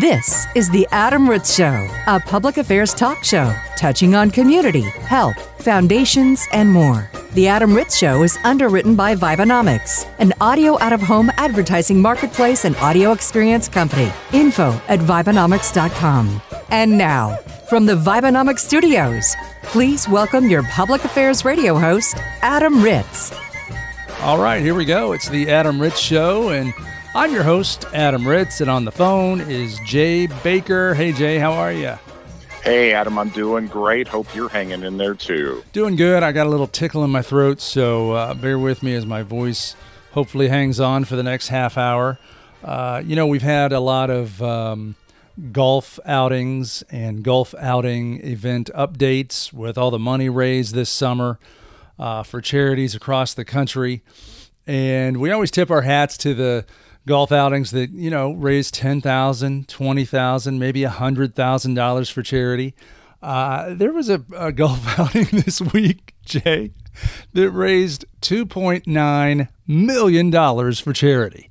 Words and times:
This 0.00 0.48
is 0.56 0.68
The 0.70 0.88
Adam 0.90 1.30
Ritz 1.30 1.54
Show, 1.54 1.88
a 2.08 2.18
public 2.18 2.56
affairs 2.56 2.92
talk 2.92 3.22
show 3.22 3.54
touching 3.76 4.16
on 4.16 4.28
community, 4.28 4.80
health, 4.80 5.36
foundations, 5.62 6.44
and 6.50 6.68
more. 6.68 7.08
The 7.34 7.46
Adam 7.46 7.72
Ritz 7.72 7.96
Show 7.96 8.24
is 8.24 8.36
underwritten 8.42 8.96
by 8.96 9.14
Vibenomics, 9.14 10.12
an 10.18 10.32
audio 10.40 10.80
out 10.80 10.92
of 10.92 11.00
home 11.00 11.30
advertising 11.36 12.02
marketplace 12.02 12.64
and 12.64 12.74
audio 12.78 13.12
experience 13.12 13.68
company. 13.68 14.10
Info 14.32 14.72
at 14.88 14.98
Vibenomics.com. 14.98 16.42
And 16.70 16.98
now, 16.98 17.36
from 17.70 17.86
the 17.86 17.94
Vibenomics 17.94 18.60
studios, 18.60 19.36
please 19.62 20.08
welcome 20.08 20.50
your 20.50 20.64
public 20.64 21.04
affairs 21.04 21.44
radio 21.44 21.78
host, 21.78 22.16
Adam 22.42 22.82
Ritz. 22.82 23.32
All 24.22 24.38
right, 24.38 24.60
here 24.60 24.74
we 24.74 24.86
go. 24.86 25.12
It's 25.12 25.28
the 25.28 25.48
Adam 25.52 25.80
Ritz 25.80 26.00
Show, 26.00 26.48
and 26.48 26.74
I'm 27.16 27.32
your 27.32 27.44
host, 27.44 27.84
Adam 27.94 28.26
Ritz, 28.26 28.60
and 28.60 28.68
on 28.68 28.84
the 28.84 28.90
phone 28.90 29.40
is 29.42 29.78
Jay 29.86 30.26
Baker. 30.42 30.94
Hey, 30.94 31.12
Jay, 31.12 31.38
how 31.38 31.52
are 31.52 31.72
you? 31.72 31.96
Hey, 32.64 32.92
Adam, 32.92 33.20
I'm 33.20 33.28
doing 33.28 33.68
great. 33.68 34.08
Hope 34.08 34.34
you're 34.34 34.48
hanging 34.48 34.82
in 34.82 34.96
there 34.96 35.14
too. 35.14 35.62
Doing 35.72 35.94
good. 35.94 36.24
I 36.24 36.32
got 36.32 36.48
a 36.48 36.50
little 36.50 36.66
tickle 36.66 37.04
in 37.04 37.10
my 37.10 37.22
throat, 37.22 37.60
so 37.60 38.12
uh, 38.12 38.34
bear 38.34 38.58
with 38.58 38.82
me 38.82 38.94
as 38.96 39.06
my 39.06 39.22
voice 39.22 39.76
hopefully 40.10 40.48
hangs 40.48 40.80
on 40.80 41.04
for 41.04 41.14
the 41.14 41.22
next 41.22 41.48
half 41.48 41.78
hour. 41.78 42.18
Uh, 42.64 43.00
you 43.04 43.14
know, 43.14 43.28
we've 43.28 43.42
had 43.42 43.70
a 43.70 43.78
lot 43.80 44.10
of 44.10 44.42
um, 44.42 44.96
golf 45.52 46.00
outings 46.04 46.82
and 46.90 47.22
golf 47.22 47.54
outing 47.60 48.26
event 48.26 48.70
updates 48.74 49.52
with 49.52 49.78
all 49.78 49.92
the 49.92 50.00
money 50.00 50.28
raised 50.28 50.74
this 50.74 50.90
summer 50.90 51.38
uh, 51.96 52.24
for 52.24 52.40
charities 52.40 52.96
across 52.96 53.34
the 53.34 53.44
country. 53.44 54.02
And 54.66 55.18
we 55.18 55.30
always 55.30 55.52
tip 55.52 55.70
our 55.70 55.82
hats 55.82 56.16
to 56.18 56.34
the 56.34 56.64
golf 57.06 57.32
outings 57.32 57.70
that 57.72 57.90
you 57.90 58.10
know 58.10 58.32
raise 58.32 58.70
ten 58.70 59.00
thousand, 59.00 59.68
twenty 59.68 60.04
thousand, 60.04 60.58
maybe 60.58 60.84
a 60.84 60.90
hundred 60.90 61.34
thousand 61.34 61.74
dollars 61.74 62.08
for 62.10 62.22
charity. 62.22 62.74
Uh, 63.22 63.74
there 63.74 63.92
was 63.92 64.10
a, 64.10 64.22
a 64.36 64.52
golf 64.52 64.98
outing 64.98 65.26
this 65.30 65.60
week, 65.60 66.14
Jay, 66.24 66.72
that 67.32 67.50
raised 67.50 68.04
two 68.20 68.46
point 68.46 68.86
nine 68.86 69.48
million 69.66 70.30
dollars 70.30 70.80
for 70.80 70.92
charity. 70.92 71.48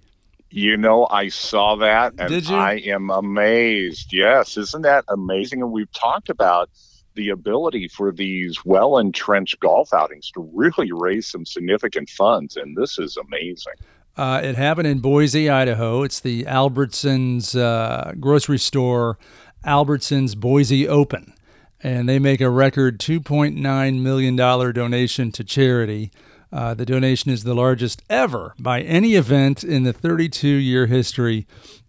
You 0.49 0.77
know, 0.77 1.07
I 1.09 1.29
saw 1.29 1.75
that 1.77 2.13
and? 2.19 2.29
I 2.47 2.75
am 2.85 3.09
amazed. 3.09 4.13
Yes, 4.13 4.55
isn't 4.55 4.83
that 4.83 5.03
amazing? 5.07 5.63
And 5.63 5.71
we've 5.71 5.91
talked 5.93 6.29
about 6.29 6.69
the 7.15 7.29
ability 7.29 7.87
for 7.87 8.11
these 8.11 8.63
well 8.63 8.97
entrenched 8.97 9.59
golf 9.59 9.93
outings 9.93 10.31
to 10.31 10.49
really 10.53 10.91
raise 10.91 11.27
some 11.27 11.45
significant 11.45 12.09
funds, 12.09 12.55
and 12.55 12.75
this 12.77 12.99
is 12.99 13.17
amazing. 13.17 13.73
Uh, 14.15 14.41
it 14.43 14.55
happened 14.55 14.87
in 14.87 14.99
Boise, 14.99 15.49
Idaho. 15.49 16.03
It's 16.03 16.19
the 16.19 16.43
Albertsons 16.43 17.59
uh, 17.59 18.13
grocery 18.19 18.59
store, 18.59 19.17
Albertsons 19.65 20.37
Boise 20.37 20.87
Open. 20.87 21.33
And 21.81 22.07
they 22.07 22.19
make 22.19 22.39
a 22.39 22.49
record 22.49 22.99
$2.9 22.99 24.01
million 24.01 24.35
donation 24.35 25.31
to 25.31 25.43
charity. 25.43 26.11
Uh, 26.51 26.73
the 26.75 26.85
donation 26.85 27.31
is 27.31 27.43
the 27.43 27.55
largest 27.55 28.03
ever 28.09 28.53
by 28.59 28.81
any 28.81 29.15
event 29.15 29.63
in 29.63 29.83
the 29.83 29.91
32 29.91 30.47
year 30.47 30.85
history 30.85 31.47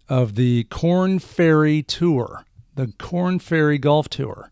of 0.09 0.35
the 0.35 0.63
Korn 0.65 1.19
Ferry 1.19 1.83
Tour, 1.83 2.45
the 2.73 2.91
Korn 2.97 3.37
Ferry 3.39 3.77
Golf 3.77 4.09
Tour. 4.09 4.51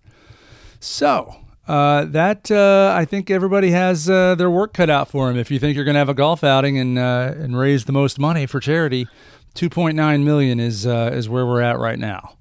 So, 0.80 1.43
uh, 1.67 2.06
that 2.06 2.52
uh, 2.52 2.94
I 2.95 3.06
think 3.06 3.31
everybody 3.31 3.72
has 3.72 4.09
uh, 4.09 4.36
their 4.36 4.50
work 4.50 4.73
cut 4.73 4.89
out 4.89 5.09
for 5.09 5.28
them. 5.28 5.38
If 5.38 5.50
you 5.50 5.59
think 5.59 5.75
you're 5.75 5.86
going 5.86 5.95
to 5.95 6.00
have 6.00 6.09
a 6.09 6.14
golf 6.14 6.44
outing 6.44 6.78
and 6.78 6.97
uh, 6.97 7.33
and 7.38 7.58
raise 7.58 7.86
the 7.86 7.94
most 7.94 8.19
money 8.19 8.45
for 8.45 8.59
charity, 8.59 9.08
2.9 9.56 10.23
million 10.23 10.59
is 10.59 10.86
uh, 10.86 11.11
is 11.14 11.30
where 11.30 11.45
we're 11.45 11.61
at 11.61 11.80
right 11.80 12.00
now. 12.00 12.38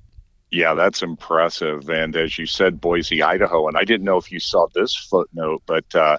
Yeah, 0.50 0.74
that's 0.74 1.02
impressive. 1.02 1.88
And 1.88 2.14
as 2.14 2.36
you 2.36 2.46
said, 2.46 2.80
Boise, 2.80 3.22
Idaho, 3.22 3.68
and 3.68 3.76
I 3.76 3.84
didn't 3.84 4.04
know 4.04 4.18
if 4.18 4.30
you 4.30 4.38
saw 4.38 4.66
this 4.74 4.94
footnote, 4.94 5.62
but 5.66 5.94
uh, 5.94 6.18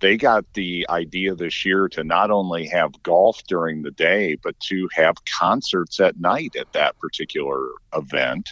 they 0.00 0.16
got 0.16 0.44
the 0.54 0.86
idea 0.88 1.34
this 1.34 1.66
year 1.66 1.88
to 1.88 2.02
not 2.02 2.30
only 2.30 2.66
have 2.68 3.02
golf 3.02 3.42
during 3.46 3.82
the 3.82 3.90
day, 3.90 4.36
but 4.42 4.58
to 4.60 4.88
have 4.94 5.16
concerts 5.38 6.00
at 6.00 6.18
night 6.18 6.56
at 6.56 6.72
that 6.72 6.98
particular 6.98 7.72
event. 7.94 8.50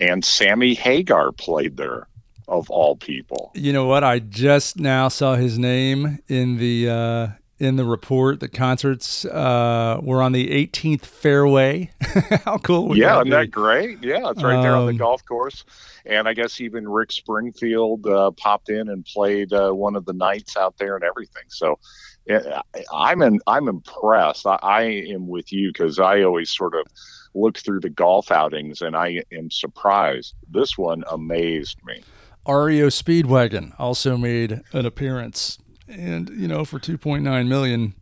And 0.00 0.24
Sammy 0.24 0.74
Hagar 0.74 1.32
played 1.32 1.76
there 1.76 2.06
of 2.48 2.70
all 2.70 2.96
people. 2.96 3.50
You 3.54 3.72
know 3.72 3.86
what? 3.86 4.04
I 4.04 4.18
just 4.18 4.78
now 4.78 5.08
saw 5.08 5.34
his 5.34 5.58
name 5.58 6.18
in 6.28 6.58
the 6.58 6.88
uh, 6.88 7.28
in 7.58 7.76
the 7.76 7.84
report. 7.84 8.40
The 8.40 8.48
concerts 8.48 9.24
uh, 9.24 9.98
were 10.02 10.22
on 10.22 10.32
the 10.32 10.48
18th 10.66 11.06
fairway. 11.06 11.90
How 12.44 12.58
cool 12.58 12.88
would 12.88 12.98
yeah, 12.98 13.14
that 13.14 13.14
isn't 13.14 13.24
be? 13.24 13.30
that 13.30 13.50
great? 13.50 14.02
Yeah, 14.02 14.30
it's 14.30 14.42
right 14.42 14.62
there 14.62 14.76
on 14.76 14.86
the 14.86 14.92
Um, 14.92 14.96
golf 14.98 15.24
course. 15.24 15.64
And 16.04 16.28
I 16.28 16.34
guess 16.34 16.60
even 16.60 16.88
Rick 16.88 17.10
Springfield 17.12 18.06
uh, 18.06 18.30
popped 18.32 18.68
in 18.68 18.88
and 18.88 19.04
played 19.04 19.52
uh, 19.52 19.72
one 19.72 19.96
of 19.96 20.04
the 20.04 20.12
nights 20.12 20.56
out 20.56 20.76
there 20.78 20.94
and 20.94 21.04
everything. 21.04 21.44
So 21.48 21.78
yeah, 22.26 22.60
I'm 22.92 23.22
in, 23.22 23.40
I'm 23.46 23.68
impressed. 23.68 24.46
I, 24.46 24.58
I 24.62 24.82
am 24.82 25.26
with 25.26 25.52
you 25.52 25.70
because 25.72 25.98
I 25.98 26.22
always 26.22 26.50
sort 26.50 26.74
of 26.74 26.86
look 27.34 27.58
through 27.58 27.80
the 27.80 27.90
golf 27.90 28.30
outings 28.30 28.82
and 28.82 28.96
I 28.96 29.22
am 29.32 29.50
surprised. 29.50 30.34
This 30.48 30.76
one 30.78 31.04
amazed 31.10 31.78
me. 31.84 32.02
REO 32.48 32.88
Speedwagon 32.88 33.74
also 33.78 34.16
made 34.16 34.62
an 34.72 34.86
appearance, 34.86 35.58
and 35.88 36.30
you 36.30 36.48
know, 36.48 36.64
for 36.64 36.78
2.9 36.78 37.48
million, 37.48 37.94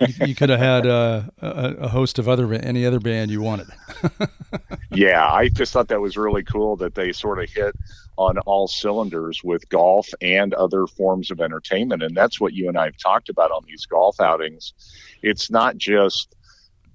you, 0.00 0.26
you 0.26 0.34
could 0.34 0.48
have 0.50 0.60
had 0.60 0.86
uh, 0.86 1.22
a, 1.40 1.74
a 1.80 1.88
host 1.88 2.18
of 2.18 2.28
other 2.28 2.52
any 2.52 2.84
other 2.84 3.00
band 3.00 3.30
you 3.30 3.42
wanted. 3.42 3.68
yeah, 4.90 5.26
I 5.32 5.48
just 5.48 5.72
thought 5.72 5.88
that 5.88 6.00
was 6.00 6.16
really 6.16 6.42
cool 6.42 6.76
that 6.76 6.94
they 6.94 7.12
sort 7.12 7.42
of 7.42 7.50
hit 7.50 7.74
on 8.16 8.38
all 8.40 8.66
cylinders 8.66 9.42
with 9.44 9.68
golf 9.68 10.08
and 10.20 10.54
other 10.54 10.86
forms 10.86 11.30
of 11.30 11.40
entertainment. 11.40 12.02
And 12.02 12.16
that's 12.16 12.40
what 12.40 12.54
you 12.54 12.68
and 12.68 12.78
I 12.78 12.86
have 12.86 12.96
talked 12.96 13.28
about 13.28 13.50
on 13.50 13.64
these 13.66 13.86
golf 13.86 14.20
outings. 14.20 14.72
It's 15.22 15.50
not 15.50 15.76
just 15.76 16.34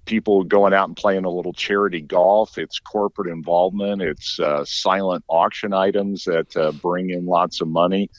people 0.05 0.43
going 0.43 0.73
out 0.73 0.87
and 0.87 0.97
playing 0.97 1.25
a 1.25 1.29
little 1.29 1.53
charity 1.53 2.01
golf, 2.01 2.57
it's 2.57 2.79
corporate 2.79 3.31
involvement, 3.31 4.01
it's 4.01 4.39
uh, 4.39 4.65
silent 4.65 5.23
auction 5.27 5.73
items 5.73 6.25
that 6.25 6.55
uh, 6.57 6.71
bring 6.71 7.09
in 7.09 7.25
lots 7.25 7.61
of 7.61 7.67
money. 7.67 8.09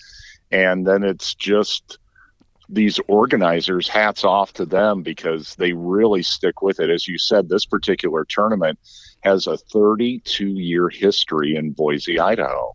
And 0.51 0.87
then 0.87 1.03
it's 1.03 1.35
just 1.35 1.99
these 2.69 2.99
organizers, 3.09 3.89
hats 3.89 4.25
off 4.25 4.53
to 4.55 4.65
them 4.65 5.03
because 5.03 5.55
they 5.57 5.73
really 5.73 6.23
stick 6.23 6.63
with 6.63 6.81
it. 6.81 6.91
As 6.91 7.07
you 7.07 7.19
said, 7.19 7.49
this 7.49 7.67
particular 7.67 8.25
tournament 8.25 8.79
has 9.21 9.47
a 9.47 9.57
32 9.57 10.47
year 10.47 10.89
history 10.89 11.55
in 11.57 11.73
Boise, 11.73 12.19
Idaho. 12.19 12.75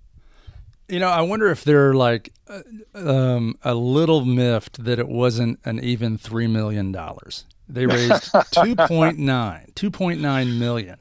You 0.87 0.99
know, 0.99 1.09
I 1.09 1.21
wonder 1.21 1.47
if 1.47 1.63
they're 1.63 1.93
like 1.93 2.31
uh, 2.47 2.61
um, 2.93 3.57
a 3.63 3.73
little 3.73 4.23
miffed 4.23 4.83
that 4.85 4.99
it 4.99 5.09
wasn't 5.09 5.59
an 5.65 5.83
even 5.83 6.17
three 6.17 6.47
million 6.47 6.91
dollars. 6.91 7.45
They 7.69 7.85
raised 7.85 8.31
2.9, 8.31 9.73
2.9 9.73 10.59
million. 10.59 10.97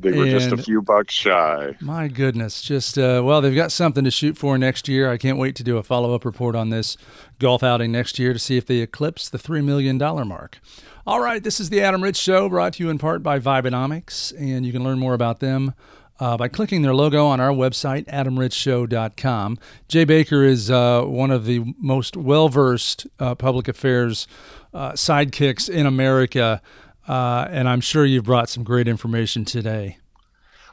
They 0.00 0.12
were 0.12 0.26
just 0.26 0.50
a 0.50 0.56
few 0.56 0.80
bucks 0.80 1.12
shy. 1.12 1.76
My 1.80 2.08
goodness, 2.08 2.62
just 2.62 2.96
uh, 2.96 3.20
well, 3.22 3.42
they've 3.42 3.54
got 3.54 3.70
something 3.70 4.02
to 4.04 4.10
shoot 4.10 4.38
for 4.38 4.56
next 4.56 4.88
year. 4.88 5.10
I 5.10 5.18
can't 5.18 5.36
wait 5.36 5.56
to 5.56 5.62
do 5.62 5.76
a 5.76 5.82
follow 5.82 6.14
up 6.14 6.24
report 6.24 6.56
on 6.56 6.70
this 6.70 6.96
golf 7.38 7.62
outing 7.62 7.92
next 7.92 8.18
year 8.18 8.32
to 8.32 8.38
see 8.38 8.56
if 8.56 8.64
they 8.64 8.78
eclipse 8.78 9.28
the 9.28 9.38
three 9.38 9.60
million 9.60 9.98
dollar 9.98 10.24
mark. 10.24 10.58
All 11.06 11.20
right, 11.20 11.42
this 11.42 11.60
is 11.60 11.68
the 11.68 11.82
Adam 11.82 12.02
Ritz 12.02 12.18
Show, 12.18 12.48
brought 12.48 12.74
to 12.74 12.84
you 12.84 12.90
in 12.90 12.96
part 12.98 13.22
by 13.22 13.38
Vibenomics, 13.38 14.32
and 14.38 14.64
you 14.64 14.72
can 14.72 14.82
learn 14.82 14.98
more 14.98 15.14
about 15.14 15.40
them. 15.40 15.74
Uh, 16.18 16.36
by 16.36 16.48
clicking 16.48 16.82
their 16.82 16.94
logo 16.94 17.24
on 17.24 17.40
our 17.40 17.48
website, 17.48 18.04
adamritzshow.com. 18.04 19.58
Jay 19.88 20.04
Baker 20.04 20.44
is 20.44 20.70
uh, 20.70 21.02
one 21.04 21.30
of 21.30 21.46
the 21.46 21.74
most 21.78 22.14
well 22.14 22.50
versed 22.50 23.06
uh, 23.18 23.34
public 23.34 23.68
affairs 23.68 24.28
uh, 24.72 24.92
sidekicks 24.92 25.68
in 25.68 25.86
America, 25.86 26.60
uh, 27.08 27.46
and 27.50 27.68
I'm 27.68 27.80
sure 27.80 28.04
you've 28.04 28.24
brought 28.24 28.48
some 28.48 28.64
great 28.64 28.88
information 28.88 29.44
today. 29.44 29.98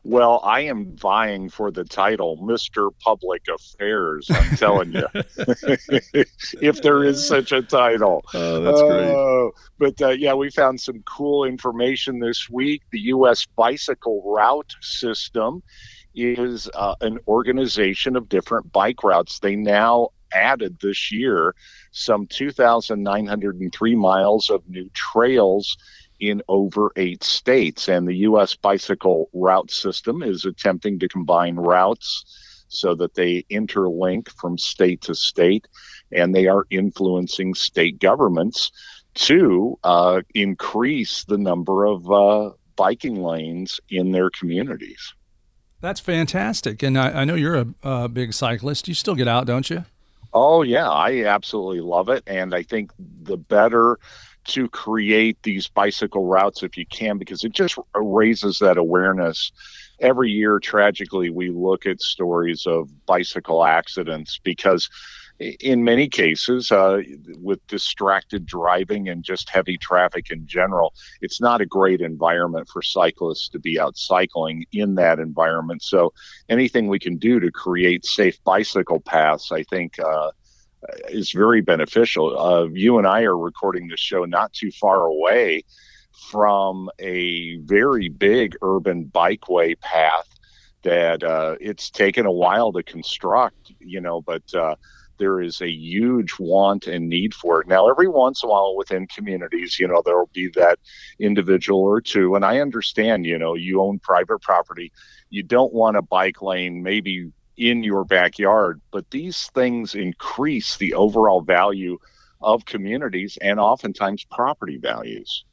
Well, 0.04 0.40
I 0.42 0.62
am 0.62 0.96
vying 0.96 1.50
for 1.50 1.70
the 1.70 1.84
title, 1.84 2.38
Mr. 2.38 2.92
Public 3.02 3.44
Affairs. 3.54 4.30
I'm 4.32 4.56
telling 4.56 4.94
you, 4.94 5.06
if 6.62 6.82
there 6.82 7.04
is 7.04 7.28
such 7.28 7.52
a 7.52 7.62
title. 7.62 8.24
Oh, 8.34 8.62
that's 8.62 8.82
great. 8.82 9.10
Oh, 9.10 9.52
but 9.78 10.02
uh, 10.02 10.10
yeah, 10.12 10.34
we 10.34 10.50
found 10.50 10.80
some 10.80 11.04
cool 11.04 11.44
information 11.44 12.20
this 12.20 12.50
week. 12.50 12.84
The 12.92 13.02
U.S. 13.02 13.46
Bicycle 13.58 14.24
Route 14.26 14.76
System 14.80 15.62
is 16.16 16.70
uh, 16.74 16.96
an 17.02 17.20
organization 17.28 18.16
of 18.16 18.30
different 18.30 18.72
bike 18.72 19.04
routes. 19.04 19.40
They 19.40 19.58
now 19.58 20.12
added 20.34 20.78
this 20.82 21.12
year 21.12 21.54
some 21.98 22.28
2,903 22.28 23.96
miles 23.96 24.50
of 24.50 24.68
new 24.70 24.90
trails 24.94 25.78
in 26.20 26.42
over 26.48 26.92
eight 26.96 27.24
states. 27.24 27.88
And 27.88 28.08
the 28.08 28.16
U.S. 28.16 28.56
Bicycle 28.56 29.30
Route 29.34 29.72
System 29.72 30.24
is 30.24 30.46
attempting 30.46 31.00
to 31.00 31.08
combine 31.08 31.56
routes 31.56 32.66
so 32.70 32.96
that 32.96 33.16
they 33.16 33.44
interlink 33.50 34.30
from 34.30 34.58
state 34.58 35.02
to 35.02 35.16
state, 35.16 35.68
and 36.12 36.36
they 36.36 36.48
are 36.48 36.66
influencing 36.70 37.54
state 37.54 38.00
governments 38.00 38.72
to 39.14 39.80
uh, 39.84 40.22
increase 40.36 41.24
the 41.24 41.38
number 41.38 41.86
of 41.86 42.12
uh, 42.12 42.52
biking 42.76 43.24
lanes 43.24 43.80
in 43.90 44.12
their 44.12 44.30
communities. 44.30 45.14
That's 45.80 46.00
fantastic. 46.00 46.84
And 46.84 46.98
I, 46.98 47.22
I 47.22 47.26
know 47.26 47.36
you're 47.36 47.56
a, 47.56 47.68
a 47.84 48.10
big 48.10 48.34
cyclist. 48.34 48.88
You 48.88 48.94
still 48.94 49.16
get 49.16 49.28
out, 49.28 49.48
don't 49.48 49.70
you? 49.70 49.86
Oh, 50.34 50.62
yeah, 50.62 50.90
I 50.90 51.26
absolutely 51.26 51.82
love 51.82 52.10
it. 52.10 52.24
And 52.28 52.54
I 52.54 52.64
think 52.64 52.92
the 53.24 53.38
better 53.38 53.98
to 54.46 54.70
create 54.70 55.38
these 55.44 55.68
bicycle 55.68 56.26
routes 56.26 56.64
if 56.64 56.78
you 56.78 56.86
can, 56.86 57.18
because 57.18 57.44
it 57.44 57.52
just 57.52 57.78
raises 57.96 58.60
that 58.60 58.78
awareness. 58.78 59.52
Every 60.00 60.30
year, 60.30 60.60
tragically, 60.60 61.30
we 61.30 61.50
look 61.50 61.86
at 61.86 62.02
stories 62.02 62.66
of 62.66 62.90
bicycle 63.06 63.66
accidents 63.66 64.40
because 64.44 64.90
in 65.40 65.84
many 65.84 66.08
cases, 66.08 66.72
uh, 66.72 67.02
with 67.40 67.66
distracted 67.68 68.46
driving 68.46 69.10
and 69.10 69.24
just 69.24 69.50
heavy 69.50 69.78
traffic 69.78 70.32
in 70.32 70.48
general, 70.48 70.94
it's 71.22 71.40
not 71.40 71.62
a 71.62 71.66
great 71.66 72.02
environment 72.02 72.68
for 72.72 72.82
cyclists 72.82 73.50
to 73.50 73.60
be 73.60 73.80
out 73.80 73.98
cycling 73.98 74.66
in 74.72 74.96
that 74.96 75.20
environment. 75.20 75.84
So, 75.84 76.14
anything 76.50 76.88
we 76.88 77.00
can 77.00 77.18
do 77.18 77.40
to 77.40 77.52
create 77.52 78.06
safe 78.06 78.44
bicycle 78.44 79.00
paths, 79.00 79.52
I 79.52 79.64
think, 79.64 80.00
uh, 80.00 80.32
is 81.10 81.32
very 81.32 81.62
beneficial. 81.62 82.38
Uh, 82.38 82.68
you 82.72 82.98
and 82.98 83.06
I 83.06 83.24
are 83.24 83.38
recording 83.38 83.88
this 83.88 84.00
show 84.00 84.26
not 84.26 84.54
too 84.54 84.72
far 84.72 85.06
away 85.06 85.64
from 86.32 86.90
a 86.98 87.58
very 87.58 88.10
big 88.10 88.56
urban 88.64 89.06
bikeway 89.06 89.80
path 89.80 90.28
that 90.84 91.24
uh, 91.24 91.56
it's 91.60 91.90
taken 91.90 92.26
a 92.26 92.32
while 92.32 92.72
to 92.72 92.82
construct, 92.84 93.74
you 93.80 94.02
know, 94.02 94.22
but 94.22 94.44
uh, 94.54 94.76
there 95.18 95.42
is 95.42 95.62
a 95.62 95.70
huge 95.70 96.34
want 96.40 96.88
and 96.88 97.10
need 97.10 97.34
for 97.34 97.62
it. 97.62 97.68
Now, 97.68 97.90
every 97.90 98.08
once 98.08 98.44
in 98.44 98.50
a 98.50 98.52
while 98.52 98.76
within 98.76 99.08
communities, 99.08 99.80
you 99.80 99.88
know, 99.88 100.02
there 100.06 100.18
will 100.18 100.30
be 100.34 100.50
that 100.56 100.80
individual 101.20 101.82
or 101.82 102.02
two. 102.02 102.36
And 102.36 102.46
I 102.46 102.60
understand, 102.60 103.26
you 103.26 103.38
know, 103.38 103.56
you 103.56 103.82
own 103.82 104.00
private 104.00 104.42
property. 104.42 104.92
You 105.30 105.44
don't 105.44 105.74
want 105.74 105.98
a 105.98 106.02
bike 106.02 106.42
lane 106.42 106.84
maybe 106.84 107.32
in 107.58 107.84
your 107.84 108.06
backyard, 108.06 108.82
but 108.92 109.10
these 109.10 109.48
things 109.48 109.96
increase 109.96 110.78
the 110.78 110.94
overall 110.94 111.42
value 111.42 111.98
of 112.42 112.66
communities 112.66 113.38
and 113.42 113.60
oftentimes 113.60 114.24
property 114.26 114.78
values. 114.78 115.44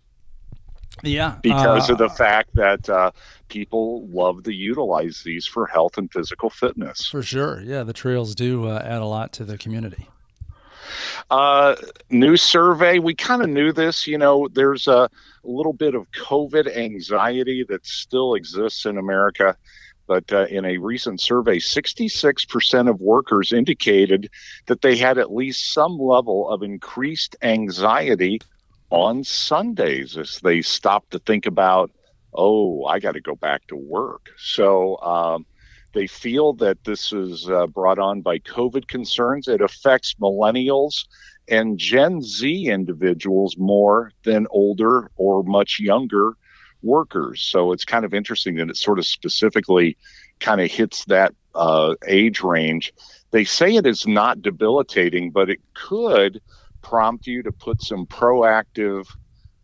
Yeah. 1.02 1.36
Because 1.42 1.90
uh, 1.90 1.94
of 1.94 1.98
the 1.98 2.08
fact 2.08 2.54
that 2.54 2.88
uh, 2.88 3.10
people 3.48 4.06
love 4.08 4.44
to 4.44 4.52
utilize 4.52 5.22
these 5.24 5.46
for 5.46 5.66
health 5.66 5.98
and 5.98 6.10
physical 6.12 6.50
fitness. 6.50 7.08
For 7.08 7.22
sure. 7.22 7.60
Yeah, 7.60 7.82
the 7.82 7.92
trails 7.92 8.34
do 8.34 8.68
uh, 8.68 8.82
add 8.84 9.02
a 9.02 9.06
lot 9.06 9.32
to 9.34 9.44
the 9.44 9.58
community. 9.58 10.08
Uh, 11.30 11.76
new 12.10 12.36
survey. 12.36 12.98
We 12.98 13.14
kind 13.14 13.42
of 13.42 13.48
knew 13.48 13.72
this. 13.72 14.06
You 14.06 14.18
know, 14.18 14.48
there's 14.48 14.86
a 14.86 15.10
little 15.42 15.72
bit 15.72 15.94
of 15.94 16.10
COVID 16.12 16.74
anxiety 16.74 17.64
that 17.68 17.86
still 17.86 18.34
exists 18.34 18.86
in 18.86 18.98
America. 18.98 19.56
But 20.06 20.30
uh, 20.32 20.46
in 20.46 20.66
a 20.66 20.76
recent 20.78 21.20
survey, 21.20 21.58
66% 21.58 22.90
of 22.90 23.00
workers 23.00 23.52
indicated 23.52 24.28
that 24.66 24.82
they 24.82 24.96
had 24.96 25.16
at 25.16 25.32
least 25.32 25.72
some 25.72 25.98
level 25.98 26.50
of 26.50 26.62
increased 26.62 27.36
anxiety 27.42 28.40
on 28.94 29.24
Sundays 29.24 30.16
as 30.16 30.38
they 30.38 30.62
stop 30.62 31.10
to 31.10 31.18
think 31.18 31.46
about, 31.46 31.90
oh, 32.32 32.84
I 32.84 33.00
got 33.00 33.12
to 33.12 33.20
go 33.20 33.34
back 33.34 33.66
to 33.66 33.76
work. 33.76 34.30
So 34.38 34.96
um, 34.98 35.46
they 35.94 36.06
feel 36.06 36.52
that 36.54 36.84
this 36.84 37.12
is 37.12 37.50
uh, 37.50 37.66
brought 37.66 37.98
on 37.98 38.20
by 38.20 38.38
COVID 38.38 38.86
concerns. 38.86 39.48
It 39.48 39.60
affects 39.60 40.14
millennials 40.20 41.06
and 41.48 41.76
Gen 41.76 42.22
Z 42.22 42.68
individuals 42.68 43.56
more 43.58 44.12
than 44.22 44.46
older 44.50 45.10
or 45.16 45.42
much 45.42 45.80
younger 45.80 46.34
workers. 46.82 47.42
So 47.42 47.72
it's 47.72 47.84
kind 47.84 48.04
of 48.04 48.14
interesting 48.14 48.54
that 48.56 48.70
it 48.70 48.76
sort 48.76 49.00
of 49.00 49.06
specifically 49.06 49.96
kind 50.38 50.60
of 50.60 50.70
hits 50.70 51.04
that 51.06 51.34
uh, 51.54 51.94
age 52.06 52.42
range. 52.42 52.92
They 53.32 53.44
say 53.44 53.74
it 53.74 53.86
is 53.86 54.06
not 54.06 54.40
debilitating, 54.40 55.32
but 55.32 55.50
it 55.50 55.60
could 55.74 56.40
prompt 56.84 57.26
you 57.26 57.42
to 57.42 57.50
put 57.50 57.82
some 57.82 58.06
proactive, 58.06 59.06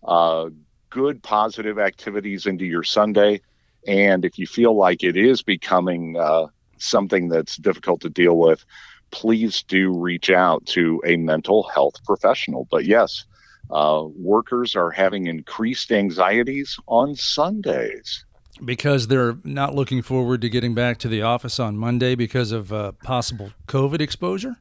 uh, 0.03 0.49
good, 0.89 1.23
positive 1.23 1.79
activities 1.79 2.47
into 2.47 2.65
your 2.65 2.83
Sunday. 2.83 3.43
And 3.87 4.25
if 4.25 4.39
you 4.39 4.47
feel 4.47 4.77
like 4.77 5.05
it 5.05 5.17
is 5.17 5.43
becoming 5.43 6.17
uh, 6.19 6.47
something 6.79 7.29
that's 7.29 7.57
difficult 7.57 8.01
to 8.01 8.11
deal 8.11 8.37
with, 8.37 8.65
please 9.11 9.63
do 9.63 9.97
reach 9.97 10.31
out 10.31 10.67
to 10.67 11.01
a 11.07 11.17
mental 11.17 11.65
health 11.65 12.03
professional. 12.05 12.67
But 12.71 12.85
yes, 12.87 13.25
uh, 13.71 14.05
workers 14.17 14.75
are 14.75 14.91
having 14.91 15.27
increased 15.27 15.93
anxieties 15.93 16.79
on 16.87 17.15
Sundays. 17.15 18.25
Because 18.63 19.07
they're 19.07 19.39
not 19.45 19.75
looking 19.75 20.03
forward 20.03 20.43
to 20.43 20.49
getting 20.49 20.75
back 20.75 20.99
to 20.99 21.09
the 21.09 21.23
office 21.23 21.59
on 21.59 21.77
Monday 21.77 22.15
because 22.15 22.53
of 22.53 22.73
uh, 22.73 22.93
possible 23.05 23.53
COVID 23.69 24.01
exposure? 24.01 24.57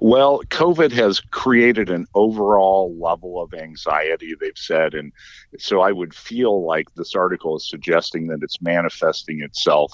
Well, 0.00 0.42
COVID 0.48 0.92
has 0.92 1.20
created 1.20 1.90
an 1.90 2.06
overall 2.14 2.96
level 3.00 3.40
of 3.40 3.54
anxiety, 3.54 4.34
they've 4.38 4.52
said. 4.56 4.94
And 4.94 5.12
so 5.58 5.80
I 5.80 5.92
would 5.92 6.14
feel 6.14 6.66
like 6.66 6.92
this 6.94 7.14
article 7.14 7.56
is 7.56 7.68
suggesting 7.68 8.26
that 8.28 8.42
it's 8.42 8.60
manifesting 8.60 9.42
itself 9.42 9.92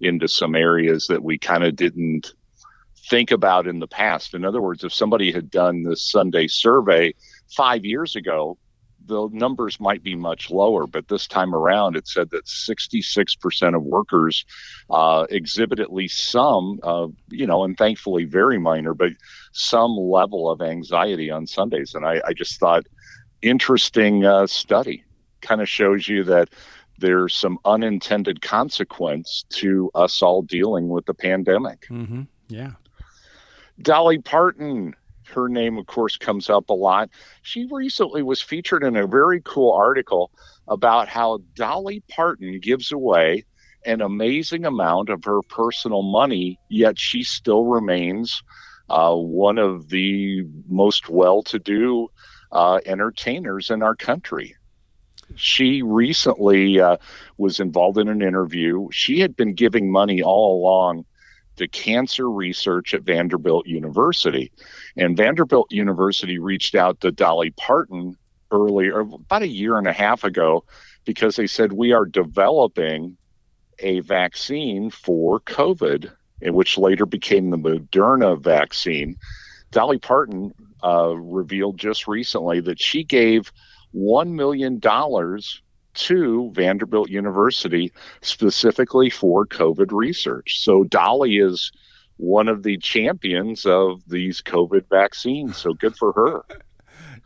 into 0.00 0.28
some 0.28 0.54
areas 0.54 1.06
that 1.08 1.22
we 1.22 1.38
kind 1.38 1.64
of 1.64 1.76
didn't 1.76 2.32
think 3.08 3.30
about 3.30 3.66
in 3.66 3.78
the 3.78 3.86
past. 3.86 4.34
In 4.34 4.44
other 4.44 4.62
words, 4.62 4.84
if 4.84 4.92
somebody 4.92 5.30
had 5.30 5.50
done 5.50 5.82
this 5.82 6.02
Sunday 6.02 6.46
survey 6.46 7.14
five 7.54 7.84
years 7.84 8.16
ago, 8.16 8.58
the 9.06 9.28
numbers 9.32 9.78
might 9.80 10.02
be 10.02 10.14
much 10.14 10.50
lower, 10.50 10.86
but 10.86 11.08
this 11.08 11.26
time 11.26 11.54
around, 11.54 11.96
it 11.96 12.08
said 12.08 12.30
that 12.30 12.46
66% 12.46 13.76
of 13.76 13.82
workers 13.82 14.44
uh, 14.90 15.26
exhibit 15.30 15.80
at 15.80 15.92
least 15.92 16.30
some, 16.30 16.80
uh, 16.82 17.08
you 17.28 17.46
know, 17.46 17.64
and 17.64 17.76
thankfully 17.76 18.24
very 18.24 18.58
minor, 18.58 18.94
but 18.94 19.12
some 19.52 19.92
level 19.92 20.50
of 20.50 20.62
anxiety 20.62 21.30
on 21.30 21.46
Sundays. 21.46 21.94
And 21.94 22.06
I, 22.06 22.20
I 22.26 22.32
just 22.32 22.58
thought, 22.58 22.86
interesting 23.42 24.24
uh, 24.24 24.46
study 24.46 25.04
kind 25.42 25.60
of 25.60 25.68
shows 25.68 26.08
you 26.08 26.24
that 26.24 26.48
there's 26.98 27.34
some 27.34 27.58
unintended 27.64 28.40
consequence 28.40 29.44
to 29.50 29.90
us 29.94 30.22
all 30.22 30.42
dealing 30.42 30.88
with 30.88 31.04
the 31.06 31.14
pandemic. 31.14 31.86
Mm-hmm. 31.90 32.22
Yeah. 32.48 32.72
Dolly 33.82 34.18
Parton 34.18 34.94
her 35.34 35.48
name, 35.48 35.78
of 35.78 35.86
course, 35.86 36.16
comes 36.16 36.48
up 36.50 36.70
a 36.70 36.74
lot. 36.74 37.10
She 37.42 37.66
recently 37.70 38.22
was 38.22 38.40
featured 38.40 38.82
in 38.82 38.96
a 38.96 39.06
very 39.06 39.40
cool 39.44 39.72
article 39.72 40.30
about 40.66 41.08
how 41.08 41.40
Dolly 41.54 42.02
Parton 42.08 42.60
gives 42.60 42.92
away 42.92 43.44
an 43.84 44.00
amazing 44.00 44.64
amount 44.64 45.10
of 45.10 45.24
her 45.24 45.42
personal 45.42 46.02
money, 46.02 46.58
yet 46.68 46.98
she 46.98 47.22
still 47.22 47.64
remains 47.64 48.42
uh, 48.88 49.14
one 49.14 49.58
of 49.58 49.88
the 49.88 50.42
most 50.66 51.08
well 51.08 51.42
to 51.42 51.58
do 51.58 52.08
uh, 52.52 52.80
entertainers 52.86 53.70
in 53.70 53.82
our 53.82 53.94
country. 53.94 54.56
She 55.36 55.82
recently 55.82 56.80
uh, 56.80 56.98
was 57.36 57.60
involved 57.60 57.98
in 57.98 58.08
an 58.08 58.22
interview. 58.22 58.88
She 58.92 59.20
had 59.20 59.36
been 59.36 59.54
giving 59.54 59.90
money 59.90 60.22
all 60.22 60.60
along 60.60 61.04
to 61.56 61.68
cancer 61.68 62.30
research 62.30 62.94
at 62.94 63.02
Vanderbilt 63.02 63.66
University. 63.66 64.52
And 64.96 65.16
Vanderbilt 65.16 65.70
University 65.70 66.38
reached 66.38 66.74
out 66.74 67.00
to 67.00 67.12
Dolly 67.12 67.50
Parton 67.50 68.16
earlier, 68.50 69.00
about 69.00 69.42
a 69.42 69.48
year 69.48 69.78
and 69.78 69.86
a 69.86 69.92
half 69.92 70.24
ago, 70.24 70.64
because 71.04 71.36
they 71.36 71.46
said, 71.46 71.72
We 71.72 71.92
are 71.92 72.06
developing 72.06 73.16
a 73.80 74.00
vaccine 74.00 74.90
for 74.90 75.40
COVID, 75.40 76.10
which 76.40 76.78
later 76.78 77.06
became 77.06 77.50
the 77.50 77.56
Moderna 77.56 78.40
vaccine. 78.40 79.16
Dolly 79.70 79.98
Parton 79.98 80.52
uh, 80.84 81.16
revealed 81.16 81.78
just 81.78 82.06
recently 82.06 82.60
that 82.60 82.80
she 82.80 83.02
gave 83.02 83.52
$1 83.94 84.30
million 84.30 84.80
to 85.94 86.50
Vanderbilt 86.54 87.10
University 87.10 87.92
specifically 88.20 89.10
for 89.10 89.46
COVID 89.46 89.92
research. 89.92 90.60
So 90.60 90.84
Dolly 90.84 91.38
is 91.38 91.72
one 92.16 92.48
of 92.48 92.62
the 92.62 92.78
champions 92.78 93.66
of 93.66 94.02
these 94.08 94.40
COVID 94.40 94.88
vaccines. 94.88 95.56
So 95.56 95.74
good 95.74 95.96
for 95.96 96.12
her. 96.12 96.44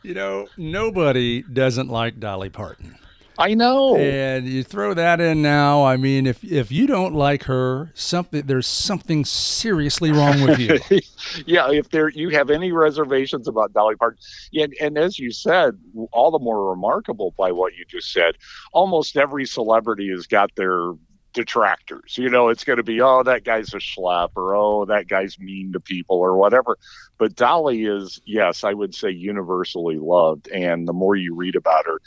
You 0.05 0.15
know, 0.15 0.47
nobody 0.57 1.43
doesn't 1.43 1.89
like 1.89 2.21
Dolly 2.21 2.51
Parton. 2.51 2.97
I 3.39 3.55
know. 3.55 3.95
And 3.97 4.49
you 4.49 4.65
throw 4.65 4.95
that 4.95 5.21
in 5.21 5.43
now. 5.43 5.85
I 5.85 5.97
mean, 5.97 6.27
if 6.27 6.43
if 6.43 6.73
you 6.73 6.89
don't 6.89 7.15
like 7.15 7.45
her, 7.45 7.93
something 7.95 8.43
there's 8.43 8.67
something 8.67 9.25
seriously 9.25 10.11
wrong 10.11 10.43
with 10.43 10.59
you. 10.59 10.81
yeah, 11.47 11.71
if 11.71 11.89
there 11.91 12.09
you 12.09 12.31
have 12.31 12.51
any 12.51 12.73
reservations 12.73 13.47
about 13.47 13.73
Dolly 13.73 13.95
Parton, 13.95 14.19
and, 14.55 14.75
and 14.81 14.99
as 14.99 15.21
you 15.21 15.31
said, 15.31 15.79
all 16.13 16.33
the 16.33 16.41
more 16.41 16.71
remarkable 16.71 17.33
by 17.39 17.53
what 17.53 17.75
you 17.75 17.85
just 17.85 18.13
said. 18.13 18.35
Almost 18.73 19.17
every 19.17 19.47
celebrity 19.47 20.11
has 20.11 20.27
got 20.27 20.55
their 20.57 20.95
detractors. 21.33 22.19
You 22.19 22.31
know, 22.31 22.49
it's 22.49 22.65
going 22.65 22.79
to 22.79 22.83
be, 22.83 23.01
oh, 23.01 23.23
that 23.23 23.45
guy's 23.45 23.73
a 23.75 23.79
schlep, 23.79 24.31
or 24.35 24.57
oh, 24.57 24.85
that 24.87 25.07
guy's 25.07 25.39
mean 25.39 25.73
to 25.73 25.81
people, 25.81 26.17
or 26.17 26.37
whatever. 26.37 26.79
But 27.19 27.37
Dolly 27.37 27.85
is, 27.85 28.21
yes, 28.25 28.65
I 28.65 28.73
would 28.73 28.95
say 28.95 29.11
universally 29.11 29.99
loved. 29.99 30.49
And 30.49 30.89
the 30.89 30.93
more 30.93 31.15
you 31.15 31.35
read 31.35 31.57
about 31.57 31.87
her, 31.87 32.01